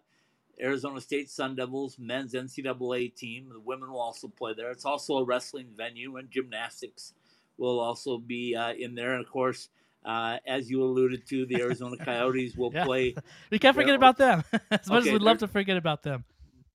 [0.61, 3.49] Arizona State Sun Devils men's NCAA team.
[3.51, 4.71] The women will also play there.
[4.71, 7.13] It's also a wrestling venue and gymnastics
[7.57, 9.13] will also be uh, in there.
[9.13, 9.69] And of course,
[10.05, 12.85] uh, as you alluded to, the Arizona Coyotes will Yeah.
[12.85, 13.15] play.
[13.49, 14.43] we can't forget about them.
[14.71, 16.23] as much Okay, as we'd love to forget about them.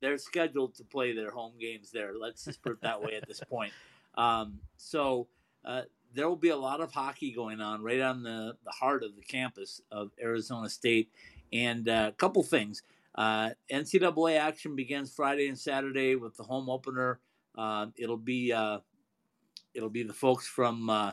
[0.00, 2.12] They're scheduled to play their home games there.
[2.18, 3.72] Let's just put it that way at this point.
[4.18, 5.26] Um, so
[5.62, 5.82] uh,
[6.14, 9.14] there will be a lot of hockey going on right on the, the heart of
[9.14, 11.10] the campus of Arizona State.
[11.52, 12.82] And uh, a couple things.
[13.16, 17.20] Uh, NCAA action begins Friday and Saturday with the home opener.
[17.56, 18.78] Uh, it'll be uh,
[19.74, 21.12] it'll be the folks from uh,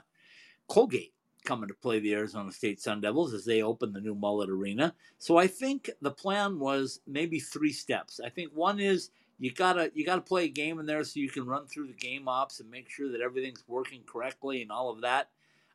[0.68, 1.14] Colgate
[1.45, 4.93] coming to play the Arizona State Sun Devils as they open the new Mullet Arena.
[5.18, 8.20] So I think the plan was maybe three steps.
[8.24, 11.30] I think one is you gotta you gotta play a game in there so you
[11.30, 14.89] can run through the game ops and make sure that everything's working correctly and all
[14.89, 15.30] of that.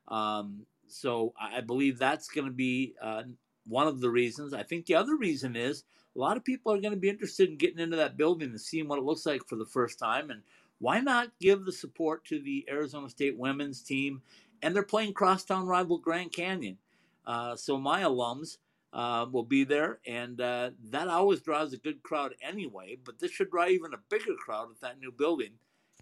[0.08, 3.24] Um, so I believe that's going to be uh,
[3.66, 4.54] one of the reasons.
[4.54, 5.84] I think the other reason is
[6.18, 8.60] a lot of people are going to be interested in getting into that building and
[8.60, 10.30] seeing what it looks like for the first time.
[10.30, 10.42] And
[10.80, 14.20] why not give the support to the Arizona State women's team?
[14.62, 16.76] And they're playing crosstown rival Grand Canyon.
[17.24, 18.58] Uh, so my alums
[18.92, 22.96] uh, will be there, and uh, that always draws a good crowd anyway.
[23.04, 25.52] But this should draw even a bigger crowd with that new building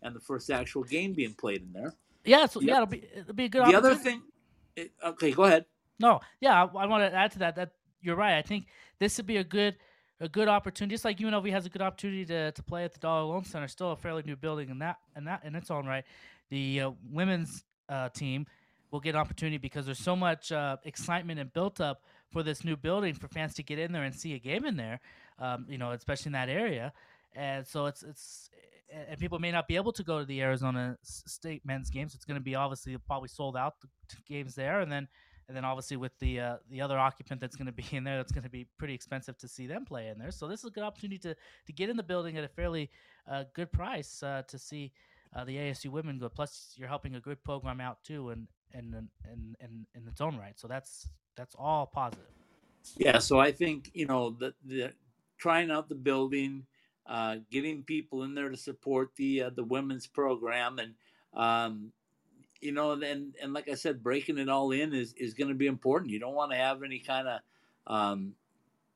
[0.02, 1.94] and the first actual game being played in there.
[2.24, 3.66] Yeah, so, The- yeah, it'll be it'll be a good.
[3.66, 4.22] the other thing,
[4.76, 5.66] it- okay, go ahead.
[5.98, 7.56] No, yeah, I, I want to add to that.
[7.56, 8.36] That you're right.
[8.38, 8.66] I think
[8.98, 9.76] this would be a good
[10.20, 10.94] a good opportunity.
[10.94, 13.68] Just like UNLV has a good opportunity to, to play at the Dollar Loan Center,
[13.68, 16.04] still a fairly new building, and that and that in its own right,
[16.50, 18.46] the uh, women's uh, team
[18.90, 22.64] will get an opportunity because there's so much uh, excitement and built up for this
[22.64, 25.00] new building for fans to get in there and see a game in there.
[25.38, 26.92] Um, you know, especially in that area,
[27.34, 28.50] and so it's it's
[29.10, 32.14] and people may not be able to go to the Arizona State men's games.
[32.14, 33.88] It's going to be obviously probably sold out the
[34.26, 35.08] games there, and then
[35.48, 38.16] and then obviously with the uh, the other occupant that's going to be in there,
[38.16, 40.30] that's going to be pretty expensive to see them play in there.
[40.30, 41.34] So this is a good opportunity to
[41.66, 42.90] to get in the building at a fairly
[43.30, 44.92] uh, good price uh, to see
[45.34, 46.28] uh, the ASU women go.
[46.28, 50.36] Plus, you're helping a good program out too, and and and in, in its own
[50.36, 50.58] right.
[50.58, 52.26] So that's that's all positive.
[52.96, 54.92] Yeah, so I think you know the, the
[55.38, 56.64] trying out the building,
[57.06, 60.94] uh, getting people in there to support the uh, the women's program, and
[61.34, 61.92] um,
[62.60, 65.54] you know, and and like I said, breaking it all in is is going to
[65.54, 66.10] be important.
[66.10, 67.40] You don't want to have any kind of
[67.86, 68.34] um,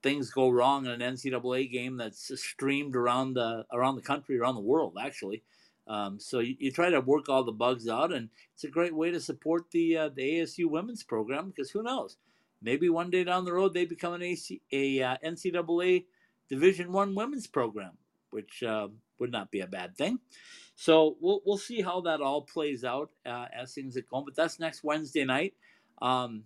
[0.02, 4.54] things go wrong in an NCAA game that's streamed around the around the country, around
[4.54, 5.42] the world, actually.
[5.86, 8.94] Um, so you, you try to work all the bugs out, and it's a great
[8.94, 12.16] way to support the uh, the ASU women's program because who knows,
[12.62, 16.04] maybe one day down the road they become an AC, a uh, NCAA
[16.48, 17.92] Division One women's program,
[18.30, 18.88] which uh,
[19.18, 20.20] would not be a bad thing.
[20.80, 24.24] So we'll we'll see how that all plays out uh, as things get going.
[24.24, 25.52] But that's next Wednesday night.
[26.00, 26.44] Um,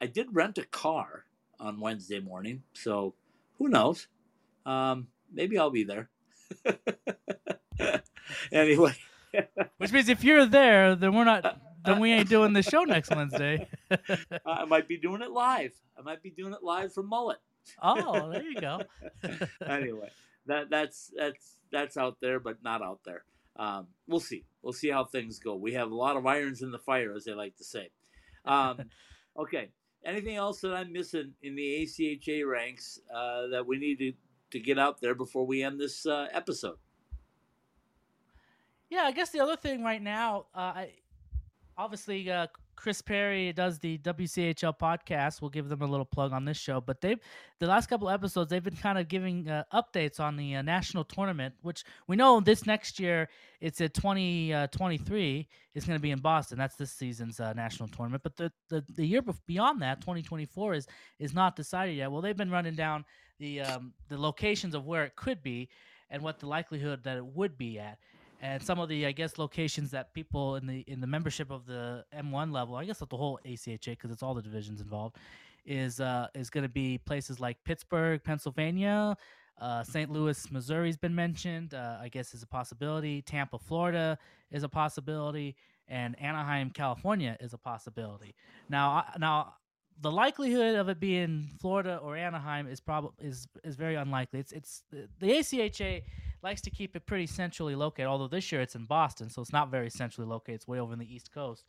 [0.00, 1.26] I did rent a car
[1.60, 3.14] on Wednesday morning, so
[3.58, 4.08] who knows?
[4.66, 6.10] Um, maybe I'll be there.
[8.52, 8.96] anyway,
[9.78, 11.60] Which means if you're there, then we're not.
[11.84, 13.68] Then we ain't doing the show next Wednesday.
[14.46, 15.72] I might be doing it live.
[15.96, 17.38] I might be doing it live from Mullet.
[17.80, 18.82] oh, there you go.
[19.64, 20.10] anyway,
[20.46, 23.22] that that's that's that's out there, but not out there.
[23.56, 24.44] Um, we'll see.
[24.62, 25.56] We'll see how things go.
[25.56, 27.90] We have a lot of irons in the fire, as they like to say.
[28.44, 28.78] Um,
[29.38, 29.70] okay.
[30.04, 34.12] Anything else that I'm missing in the ACHA ranks uh, that we need to,
[34.50, 36.76] to get out there before we end this uh, episode?
[38.90, 40.92] Yeah, I guess the other thing right now, uh, I
[41.78, 45.40] obviously uh, Chris Perry does the WCHL podcast.
[45.40, 47.18] We'll give them a little plug on this show, but they've
[47.58, 51.04] the last couple episodes they've been kind of giving uh, updates on the uh, national
[51.04, 53.28] tournament, which we know this next year
[53.60, 56.58] it's at 2023 is going to be in Boston.
[56.58, 60.86] That's this season's uh, national tournament, but the, the the year beyond that, 2024 is
[61.18, 62.10] is not decided yet.
[62.10, 63.04] Well, they've been running down
[63.38, 65.68] the um, the locations of where it could be
[66.10, 67.98] and what the likelihood that it would be at
[68.42, 71.64] and some of the I guess locations that people in the in the membership of
[71.64, 75.16] the M1 level, I guess not the whole ACHA because it's all the divisions involved,
[75.64, 79.16] is uh, is going to be places like Pittsburgh, Pennsylvania,
[79.60, 80.10] uh, St.
[80.10, 81.72] Louis, Missouri's been mentioned.
[81.72, 83.22] Uh, I guess is a possibility.
[83.22, 84.18] Tampa, Florida
[84.50, 85.54] is a possibility,
[85.86, 88.34] and Anaheim, California is a possibility.
[88.68, 89.54] Now, now
[90.00, 94.40] the likelihood of it being Florida or Anaheim is probably is is very unlikely.
[94.40, 96.02] It's it's the ACHA
[96.42, 98.08] likes to keep it pretty centrally located.
[98.08, 100.56] Although this year it's in Boston, so it's not very centrally located.
[100.56, 101.64] It's way over in the East Coast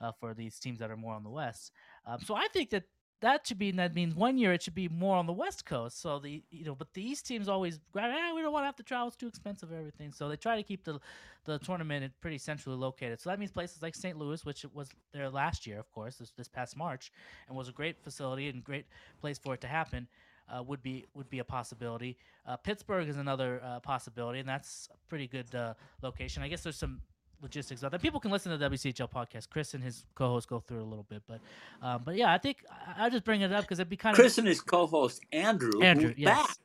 [0.00, 1.72] uh, for these teams that are more on the West.
[2.06, 2.84] Um, so I think that
[3.20, 6.00] that should be that means one year it should be more on the West Coast.
[6.00, 8.12] So the you know, but the East teams always grab.
[8.12, 9.72] Eh, we don't want to have to travel; it's too expensive.
[9.72, 10.12] Everything.
[10.12, 11.00] So they try to keep the
[11.44, 13.20] the tournament pretty centrally located.
[13.20, 14.16] So that means places like St.
[14.16, 17.10] Louis, which was there last year, of course, this, this past March,
[17.48, 18.86] and was a great facility and great
[19.20, 20.06] place for it to happen.
[20.50, 22.16] Uh, would be would be a possibility.
[22.46, 26.42] Uh, Pittsburgh is another uh, possibility, and that's a pretty good uh, location.
[26.42, 27.02] I guess there's some
[27.42, 28.02] logistics of that.
[28.02, 29.48] People can listen to the WCHL podcast.
[29.50, 31.40] Chris and his co-host go through it a little bit, but
[31.82, 34.14] um, but yeah, I think I, I just bring it up because it'd be kind
[34.14, 36.46] of Chris and his co-host Andrew, Andrew, yes.
[36.46, 36.56] back.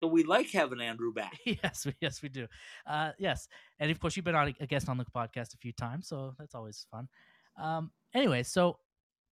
[0.00, 1.38] So we like having Andrew back.
[1.44, 2.48] yes, we, yes, we do.
[2.86, 5.72] Uh, yes, and of course you've been on a guest on the podcast a few
[5.72, 7.08] times, so that's always fun.
[7.60, 8.78] Um, anyway, so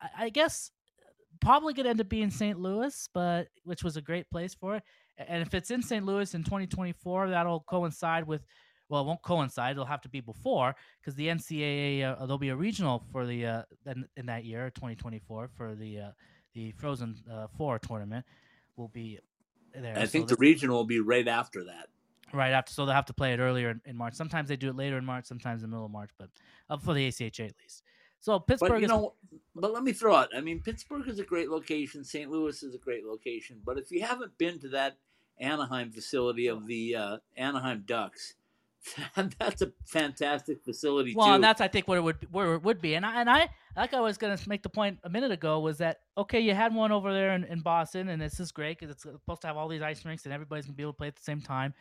[0.00, 0.70] I, I guess
[1.40, 2.58] probably gonna end up being St.
[2.58, 4.82] Louis, but which was a great place for it.
[5.18, 6.04] And if it's in St.
[6.04, 8.44] Louis in 2024, that'll coincide with.
[8.88, 9.72] Well, it won't coincide.
[9.72, 13.46] It'll have to be before because the NCAA uh, there'll be a regional for the
[13.46, 16.10] uh, in, in that year, 2024, for the uh,
[16.54, 18.26] the Frozen uh, Four tournament
[18.76, 19.20] will be
[19.72, 19.96] there.
[19.96, 21.88] I So think the region will be right after that.
[22.32, 24.14] right after, so they'll have to play it earlier in, in March.
[24.14, 26.30] Sometimes they do it later in March, sometimes in the middle of March, but
[26.68, 27.82] uh, for the ACHA at least.
[28.20, 29.14] So Pittsburgh But you is know,
[29.54, 30.28] but let me throw it.
[30.34, 32.04] I mean, Pittsburgh is a great location.
[32.04, 32.30] St.
[32.30, 33.60] Louis is a great location.
[33.64, 34.96] But if you haven't been to that
[35.38, 38.34] Anaheim facility of the uh, Anaheim Ducks,
[39.38, 41.32] that's a fantastic facility well, too.
[41.34, 42.94] and that's I think what it would where it would be.
[42.94, 45.60] And I, and I like I was going to make the point a minute ago
[45.60, 48.78] was that okay, you had one over there in, in Boston, and this is great
[48.78, 50.98] because it's supposed to have all these ice rinks and everybody's gonna be able to
[50.98, 51.74] play at the same time.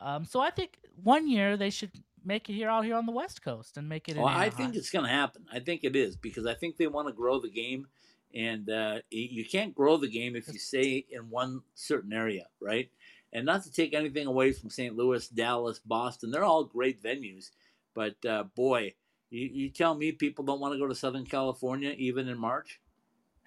[0.00, 1.92] Um, so I think one year they should
[2.24, 4.16] make it here out here on the West Coast and make it.
[4.16, 5.46] Well, I think it's going to happen.
[5.52, 7.86] I think it is because I think they want to grow the game,
[8.34, 12.90] and uh, you can't grow the game if you stay in one certain area, right?
[13.32, 14.96] And not to take anything away from St.
[14.96, 17.50] Louis, Dallas, Boston, they're all great venues,
[17.94, 18.94] but uh, boy,
[19.30, 22.80] you, you tell me people don't want to go to Southern California even in March?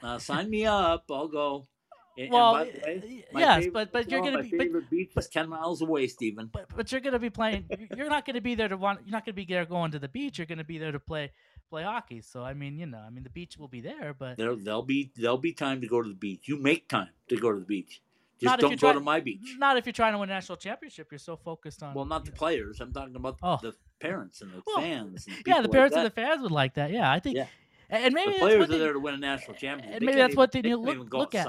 [0.01, 1.65] Uh, sign me up, I'll go.
[2.15, 4.89] And, and Well, the way, yes, favorite- but but you're gonna my be but, favorite
[4.89, 6.49] beach is ten miles away, Stephen.
[6.53, 7.67] but but you're gonna be playing.
[7.97, 8.99] You're not gonna be there to want.
[9.05, 10.37] You're not gonna be there going to the beach.
[10.37, 11.31] You're gonna be there to play
[11.69, 12.21] play hockey.
[12.21, 14.83] So I mean, you know, I mean, the beach will be there, but There, there'll
[14.83, 16.47] be there'll be time to go to the beach.
[16.47, 18.01] You make time to go to the beach.
[18.39, 19.55] Just Not if don't you're go try- to my beach.
[19.57, 21.07] not if you're trying to win a national championship.
[21.11, 21.93] You're so focused on.
[21.95, 22.37] Well, not the know.
[22.37, 22.79] players.
[22.81, 23.57] I'm talking about Oh.
[23.61, 25.25] the parents and the Well, fans.
[25.27, 26.01] And Yeah, the parents that.
[26.05, 26.91] and the fans would like that.
[26.91, 27.37] Yeah, I think.
[27.37, 27.47] Yeah.
[27.89, 29.97] And and maybe the players are they, there to win a national championship.
[29.97, 31.47] and maybe that's what they need to look- look at.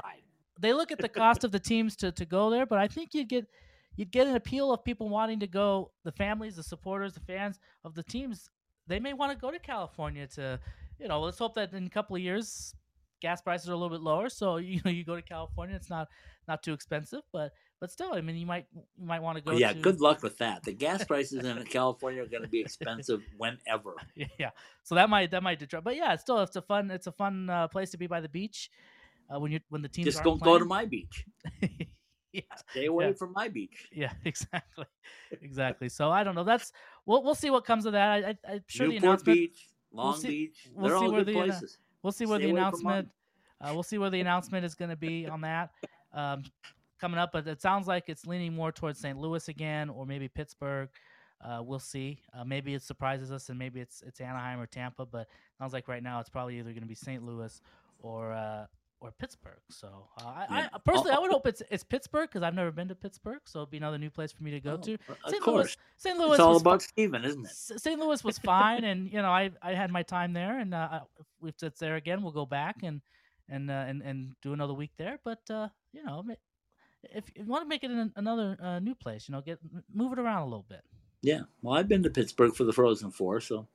[0.59, 3.13] They look at the cost of the teams to, to go there, but I think
[3.13, 3.47] you'd get
[3.95, 5.91] you'd get an appeal of people wanting to go.
[6.03, 8.49] The families, the supporters, the fans of the teams,
[8.87, 10.59] they may want to go to California to,
[10.99, 11.21] you know.
[11.21, 12.73] Let's hope that in a couple of years,
[13.21, 15.89] gas prices are a little bit lower, so you know you go to California, it's
[15.89, 16.07] not
[16.47, 17.51] not too expensive, but
[17.81, 19.51] but still, I mean, you might you might want to go.
[19.51, 20.63] yeah, to, good luck with that.
[20.63, 23.95] The gas prices in California are going to be expensive whenever.
[24.39, 24.51] yeah
[24.83, 27.11] so that might that might detract but yeah it's still it's a fun it's a
[27.11, 28.69] fun uh, place to be by the beach
[29.33, 31.25] uh, when you when the teams Just don't go to my beach.
[32.31, 33.13] yeah Stay away Yeah.
[33.13, 33.87] from my beach.
[33.93, 34.85] yeah exactly
[35.41, 36.71] exactly so i don't know that's
[37.05, 39.69] we'll, we'll see what comes of that i, I i'm sure the Newport announcement Beach,
[39.91, 40.67] we'll Long see- Beach.
[40.73, 41.59] we'll They're see all where good the, uh,
[42.03, 42.93] we'll see where Stay the away from mine.
[42.93, 43.09] announcement
[43.61, 45.69] uh, we'll see where the announcement is going to be on that
[46.13, 46.43] um,
[46.99, 50.27] coming up but it sounds like it's leaning more towards st louis again or maybe
[50.27, 50.89] pittsburgh
[51.43, 52.17] uh, we'll see.
[52.33, 55.05] Uh, maybe it surprises us, and maybe it's it's Anaheim or Tampa.
[55.05, 55.27] But
[55.59, 57.21] sounds like right now it's probably either going to be St.
[57.23, 57.61] Louis
[57.99, 58.65] or uh,
[59.01, 59.59] or Pittsburgh.
[59.69, 60.69] So uh, I.
[60.73, 63.41] I personally I Oh, would hope it's it's Pittsburgh because I've never been to Pittsburgh,
[63.45, 64.93] so it'd be another new place for me to go Oh, to.
[64.93, 65.41] Of St.
[65.43, 65.55] course.
[65.65, 66.17] Louis, St.
[66.17, 67.51] Louis It's all was fi- about Stephen, isn't it?
[67.51, 67.99] St.
[67.99, 71.01] Louis was fine, and you know I I had my time there, and uh, I-
[71.47, 73.01] if it's there again, we'll go back and
[73.49, 75.19] and uh, and and do another week there.
[75.23, 76.23] But uh, you know,
[77.03, 79.59] if you want to make it an, another uh, new place, you know, get
[79.93, 80.81] move it around a little bit.
[81.21, 81.41] Yeah.
[81.61, 83.67] Well, I've been to Pittsburgh for the Frozen Four, so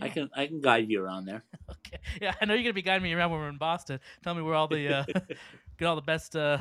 [0.00, 1.44] I can I can guide you around there.
[1.70, 4.00] Okay, yeah, I know you're gonna be guiding me around when we're in Boston.
[4.22, 5.04] Tell me where all the uh,
[5.78, 6.34] get all the best.
[6.36, 6.58] Uh,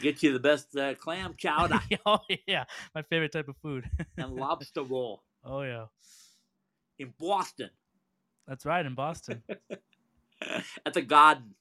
[0.00, 2.64] get you the best uh, clam chowder oh yeah,
[2.94, 3.88] my favorite type of food.
[4.16, 5.86] and lobster roll oh yeah,
[6.98, 7.70] in Boston
[8.46, 9.42] that's right in Boston.
[10.84, 11.54] at the Garden.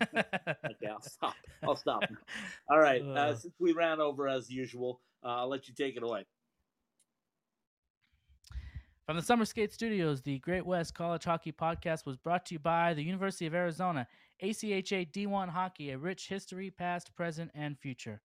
[0.00, 1.34] Okay, I'll stop.
[1.62, 2.02] I'll stop.
[2.70, 3.02] All right.
[3.02, 3.34] Uh, Uh.
[3.34, 6.24] since we ran over as usual, uh, I'll let you take it away.
[9.06, 12.58] From the Summer Skate Studios, the Great West College Hockey Podcast was brought to you
[12.58, 14.08] by the University of Arizona,
[14.42, 18.20] ACHA D1 Hockey, a rich history, past, present, and future.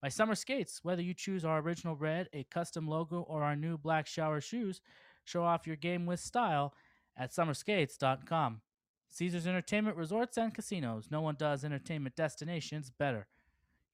[0.00, 3.76] By Summer Skates, whether you choose our original red, a custom logo, or our new
[3.76, 4.80] black shower shoes,
[5.24, 6.74] show off your game with style
[7.16, 8.60] at summerskates.com.
[9.08, 11.08] Caesars Entertainment Resorts and Casinos.
[11.10, 13.26] No one does entertainment destinations better.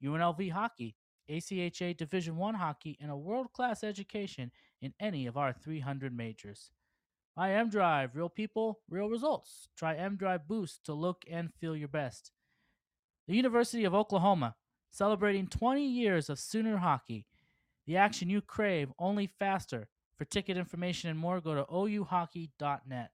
[0.04, 0.96] UNLV Hockey,
[1.30, 4.50] ACHA Division One hockey, and a world-class education
[4.80, 6.70] in any of our 300 majors.
[7.36, 9.68] I M Drive, real people, real results.
[9.76, 12.32] Try M Drive Boost to look and feel your best.
[13.28, 14.54] The University of Oklahoma,
[14.90, 17.26] celebrating 20 years of Sooner hockey.
[17.86, 19.88] The action you crave, only faster.
[20.16, 23.10] For ticket information and more, go to ouhockey.net.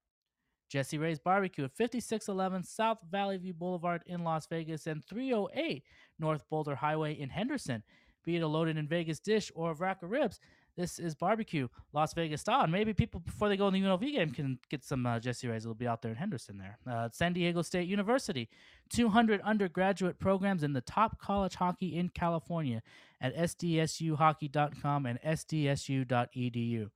[0.72, 5.84] Jessie Rae's Barbecue at 5611 South Valley View Boulevard in Las Vegas and 308
[6.18, 7.82] North Boulder Highway in Henderson.
[8.24, 10.40] Be it a loaded in Vegas dish or a rack of ribs,
[10.74, 12.62] this is barbecue, Las Vegas style.
[12.62, 15.46] And maybe people before they go in the UNLV game can get some uh, Jessie
[15.46, 15.66] Rae's.
[15.66, 16.78] It'll be out there in Henderson there.
[16.90, 18.48] Uh, San Diego State University,
[18.88, 22.82] 200 undergraduate programs in the top college hockey in California
[23.20, 26.88] at sdsuhockey.com and sdsu.edu.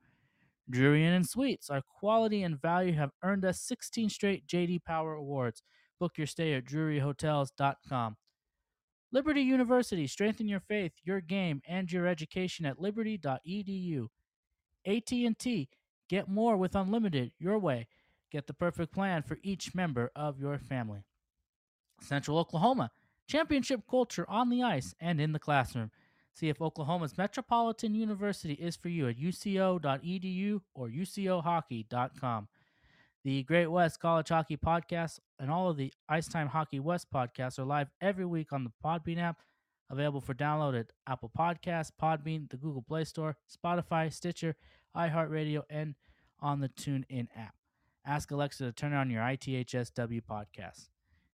[0.69, 5.15] Drury Inn and Suites, our quality and value have earned us 16 straight JD Power
[5.15, 5.63] Awards.
[6.01, 8.17] Book your stay at druryhotels.com.
[9.13, 14.09] Liberty University, strengthen your faith, your game, and your education at liberty.edu.
[14.87, 15.69] AT&T,
[16.09, 17.87] get more with unlimited your way.
[18.33, 21.05] Get the perfect plan for each member of your family.
[22.01, 22.91] Central Oklahoma,
[23.29, 25.91] championship culture on the ice and in the classroom.
[26.37, 32.49] See if Oklahoma's Metropolitan University is for you at uco.edu or ucohockey.com.
[33.25, 37.59] The Great West College Hockey Podcast and all of the Ice Time Hockey West podcasts
[37.59, 39.39] are live every week on the Podbean app,
[39.89, 44.57] available for download at Apple Podcasts, Podbean, the Google Play Store, Spotify, Stitcher,
[44.95, 45.95] iHeartRadio, and
[46.39, 47.55] on the TuneIn app.
[48.05, 50.89] Ask Alexa to turn on your ITHSW podcast.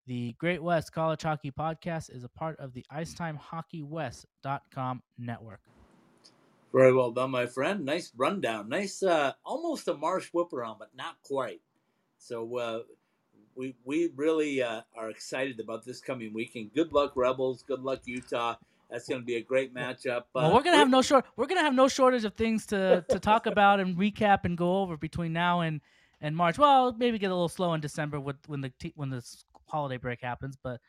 [0.07, 5.61] The Great West College Hockey Podcast is a part of the IcetimeHockeyWest.com network.
[6.73, 7.85] Very well done, my friend.
[7.85, 8.69] Nice rundown.
[8.69, 11.59] Nice, uh, almost a Marsh Whipper around, but not quite.
[12.17, 12.79] So uh,
[13.55, 16.73] we we really uh, are excited about this coming weekend.
[16.73, 17.63] Good luck, Rebels.
[17.67, 18.55] Good luck, Utah.
[18.89, 20.23] That's going to be a great matchup.
[20.33, 21.25] Well, Uh, we're gonna have no short.
[21.35, 24.81] We're gonna have no shortage of things to to talk about and recap and go
[24.81, 25.81] over between now and
[26.21, 26.57] and March.
[26.57, 29.21] Well, maybe get a little slow in December with when the when the
[29.71, 30.79] holiday break happens, but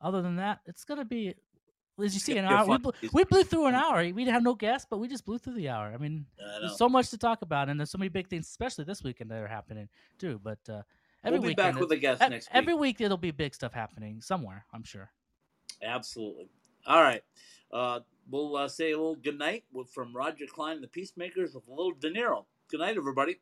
[0.00, 1.34] other than that, it's gonna be.
[2.02, 2.66] As you see, an hour.
[2.66, 4.04] We, blew, we blew through an hour.
[4.12, 5.92] We had no guests, but we just blew through the hour.
[5.94, 8.48] I mean, I there's so much to talk about, and there's so many big things,
[8.48, 10.40] especially this weekend that are happening too.
[10.42, 10.82] But uh,
[11.22, 12.56] every we'll be weekend, back with a guest next week.
[12.56, 14.66] every week it'll be big stuff happening somewhere.
[14.74, 15.08] I'm sure.
[15.82, 16.48] Absolutely.
[16.86, 17.22] All right.
[17.72, 21.66] Uh, we'll uh, say a little good night from Roger Clyne and the Peacemakers with
[21.68, 22.44] a little De Niro.
[22.70, 23.38] Good night, everybody.